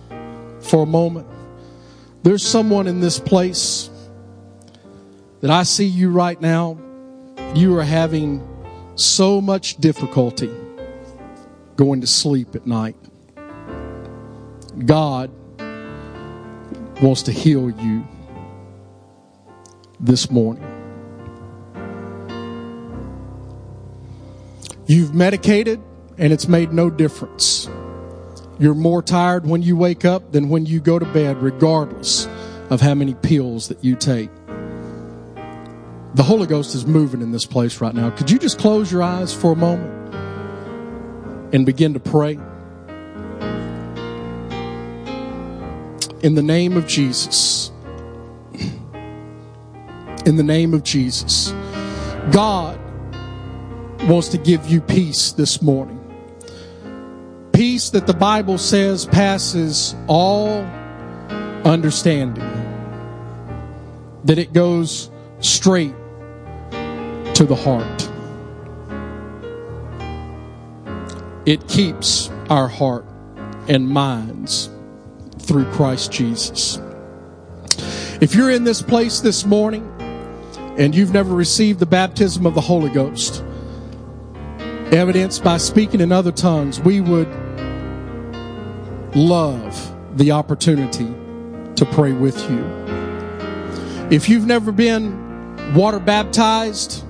[0.60, 1.26] for a moment?
[2.22, 3.90] There's someone in this place
[5.42, 6.78] that I see you right now.
[7.54, 8.42] You are having
[8.98, 10.50] so much difficulty
[11.76, 12.96] going to sleep at night.
[14.84, 15.30] God
[17.00, 18.06] wants to heal you
[20.00, 20.64] this morning.
[24.86, 25.80] You've medicated
[26.16, 27.68] and it's made no difference.
[28.58, 32.26] You're more tired when you wake up than when you go to bed, regardless
[32.70, 34.30] of how many pills that you take.
[36.18, 38.10] The Holy Ghost is moving in this place right now.
[38.10, 40.12] Could you just close your eyes for a moment
[41.54, 42.32] and begin to pray?
[46.24, 47.70] In the name of Jesus.
[50.26, 51.52] In the name of Jesus.
[52.32, 52.80] God
[54.08, 56.00] wants to give you peace this morning.
[57.52, 60.64] Peace that the Bible says passes all
[61.64, 62.42] understanding.
[64.24, 65.94] That it goes straight
[67.38, 68.08] to the heart.
[71.48, 73.06] it keeps our heart
[73.68, 74.68] and minds
[75.38, 76.78] through Christ Jesus.
[78.20, 79.90] If you're in this place this morning
[80.76, 83.42] and you've never received the baptism of the Holy Ghost,
[84.92, 87.28] evidenced by speaking in other tongues, we would
[89.16, 91.08] love the opportunity
[91.76, 92.62] to pray with you.
[94.10, 97.06] If you've never been water baptized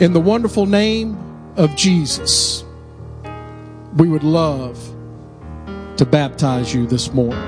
[0.00, 1.18] in the wonderful name
[1.56, 2.64] of Jesus,
[3.96, 4.78] we would love
[5.96, 7.42] to baptize you this morning.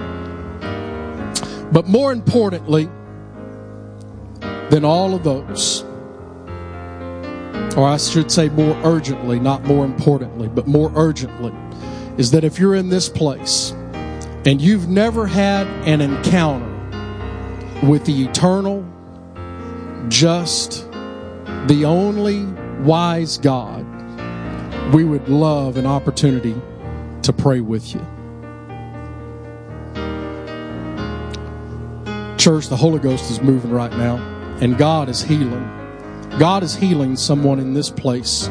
[1.70, 2.88] But more importantly
[4.70, 5.84] than all of those,
[7.76, 11.54] or I should say more urgently, not more importantly, but more urgently,
[12.16, 13.70] is that if you're in this place
[14.44, 16.66] and you've never had an encounter
[17.86, 18.84] with the eternal,
[20.08, 20.89] just,
[21.66, 22.44] the only
[22.82, 23.84] wise God,
[24.94, 26.54] we would love an opportunity
[27.22, 28.00] to pray with you.
[32.38, 34.16] Church, the Holy Ghost is moving right now,
[34.60, 35.68] and God is healing.
[36.38, 38.48] God is healing someone in this place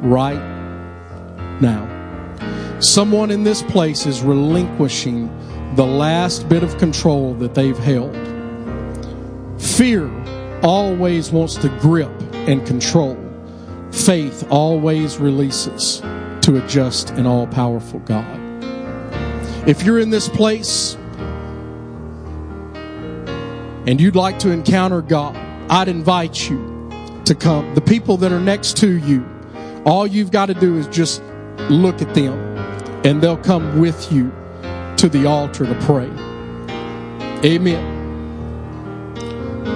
[0.00, 0.40] right
[1.60, 1.86] now.
[2.80, 5.26] Someone in this place is relinquishing
[5.74, 8.16] the last bit of control that they've held.
[9.60, 10.10] Fear
[10.62, 12.10] always wants to grip
[12.48, 13.16] and control.
[13.92, 16.00] Faith always releases
[16.40, 18.38] to a just and all powerful God.
[19.68, 20.96] If you're in this place
[23.86, 25.36] and you'd like to encounter God,
[25.70, 26.90] I'd invite you
[27.26, 27.74] to come.
[27.74, 29.26] The people that are next to you,
[29.84, 31.22] all you've got to do is just
[31.68, 32.32] look at them
[33.04, 34.32] and they'll come with you
[34.96, 36.10] to the altar to pray.
[37.44, 37.97] Amen.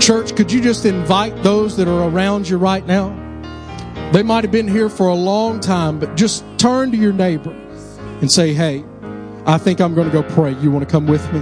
[0.03, 3.11] Church, could you just invite those that are around you right now?
[4.13, 7.53] They might have been here for a long time, but just turn to your neighbor
[8.21, 8.85] and say, Hey,
[9.47, 10.55] I think I'm going to go pray.
[10.55, 11.41] You want to come with me?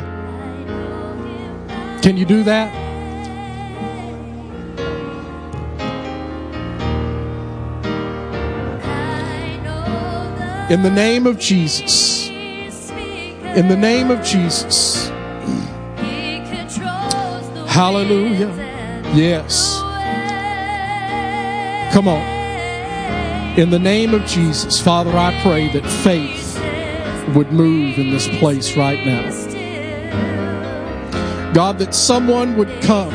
[2.02, 2.70] Can you do that?
[10.70, 12.28] In the name of Jesus.
[12.28, 15.10] In the name of Jesus.
[17.70, 18.52] Hallelujah.
[19.14, 19.78] Yes.
[21.94, 22.20] Come on.
[23.56, 26.58] In the name of Jesus, Father, I pray that faith
[27.36, 29.30] would move in this place right now.
[31.52, 33.12] God, that someone would come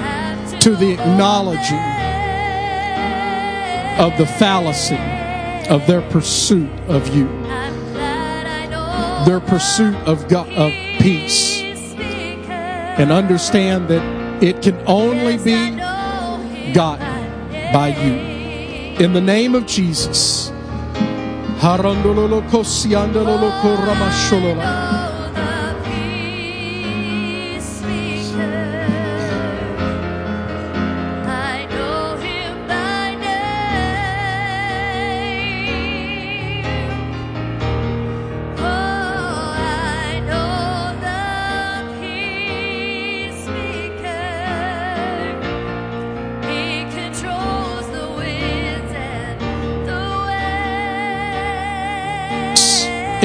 [0.62, 1.78] to the acknowledging
[4.00, 4.96] of the fallacy
[5.70, 7.28] of their pursuit of you,
[9.26, 15.76] their pursuit of God, of peace, and understand that it can only be
[16.74, 17.06] gotten
[17.72, 18.14] by you.
[19.04, 20.52] In the name of Jesus.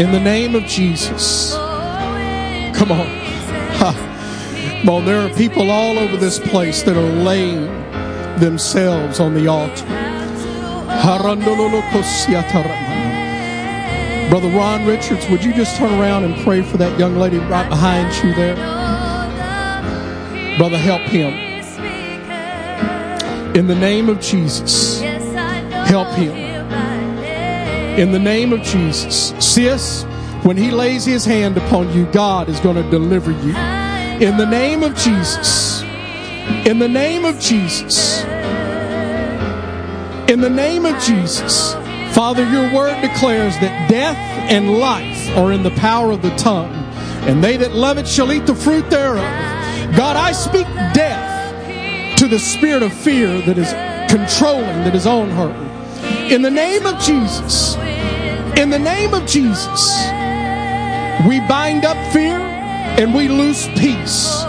[0.00, 1.52] In the name of Jesus.
[1.52, 3.06] Come on.
[3.76, 4.84] Ha.
[4.88, 7.66] On, there are people all over this place that are laying
[8.40, 9.84] themselves on the altar.
[14.30, 17.68] Brother Ron Richards, would you just turn around and pray for that young lady right
[17.68, 18.56] behind you there?
[20.56, 21.34] Brother, help him.
[23.54, 26.49] In the name of Jesus, help him.
[28.00, 29.34] In the name of Jesus.
[29.40, 30.04] Sis,
[30.42, 33.54] when he lays his hand upon you, God is going to deliver you.
[34.26, 35.82] In the name of Jesus.
[36.64, 38.22] In the name of Jesus.
[40.30, 41.74] In the name of Jesus.
[42.14, 44.16] Father, your word declares that death
[44.50, 46.72] and life are in the power of the tongue,
[47.28, 49.18] and they that love it shall eat the fruit thereof.
[49.94, 53.70] God, I speak death to the spirit of fear that is
[54.10, 55.69] controlling, that is on her.
[56.30, 57.74] In the name of Jesus,
[58.56, 59.90] in the name of Jesus,
[61.26, 64.44] we bind up fear and we loose peace.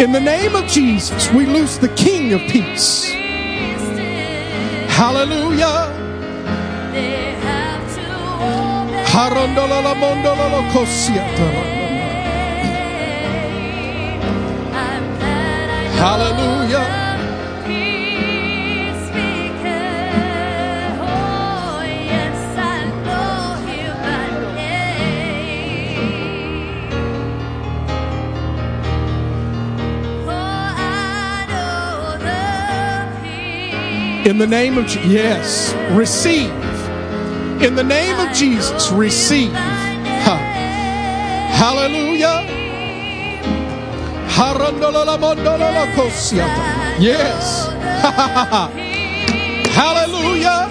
[0.00, 3.12] In the name of Jesus, we loose the King of peace.
[4.90, 5.86] Hallelujah.
[15.96, 17.03] Hallelujah.
[34.24, 36.50] In the name of yes, receive.
[37.60, 39.52] In the name of Jesus, receive.
[39.52, 40.36] Ha.
[41.52, 42.46] Hallelujah.
[46.98, 47.68] Yes.
[49.76, 50.70] Hallelujah.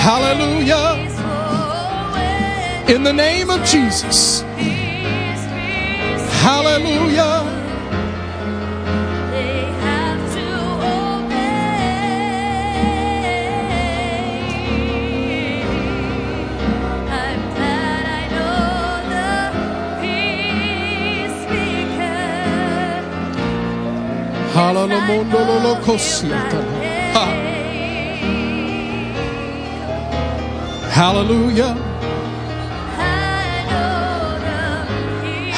[0.00, 1.07] Hallelujah.
[2.88, 4.40] In the name of Jesus.
[6.40, 7.44] Hallelujah.
[9.30, 9.68] They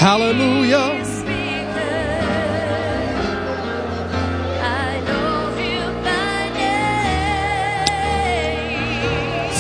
[0.01, 1.05] Hallelujah.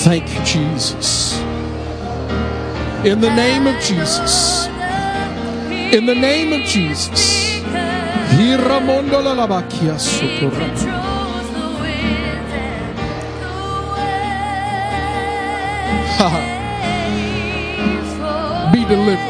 [0.02, 1.38] Thank you, Jesus.
[3.04, 4.66] In the name of Jesus.
[5.92, 7.60] In the name of Jesus.
[18.72, 19.29] Be delivered.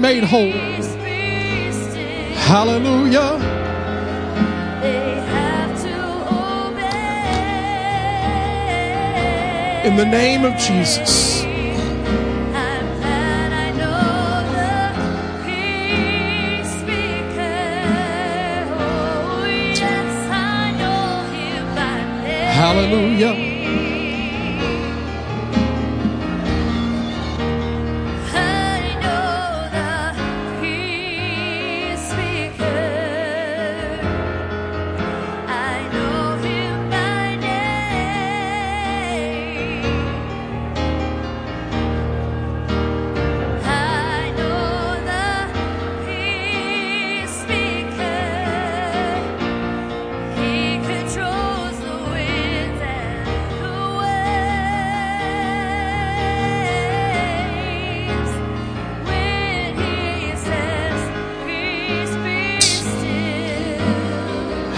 [0.00, 0.50] Made whole.
[2.48, 3.34] Hallelujah.
[9.84, 11.42] In the name of Jesus.
[22.54, 23.49] Hallelujah.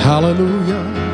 [0.02, 1.11] Hallelujah.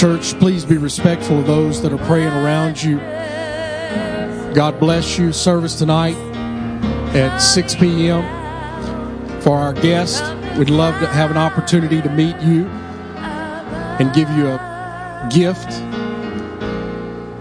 [0.00, 2.96] Church, please be respectful of those that are praying around you.
[4.54, 5.30] God bless you.
[5.30, 6.16] Service tonight
[7.14, 8.22] at 6 p.m.
[9.42, 10.24] for our guest.
[10.56, 12.66] We'd love to have an opportunity to meet you
[14.00, 15.68] and give you a gift.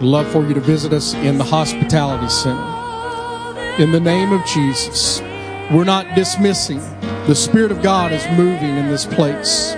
[0.01, 2.61] We'd love for you to visit us in the hospitality center.
[3.81, 5.21] In the name of Jesus,
[5.71, 6.79] we're not dismissing.
[7.25, 9.77] The Spirit of God is moving in this place.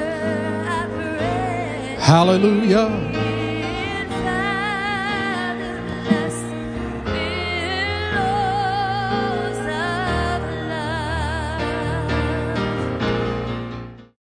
[2.12, 3.11] Hallelujah.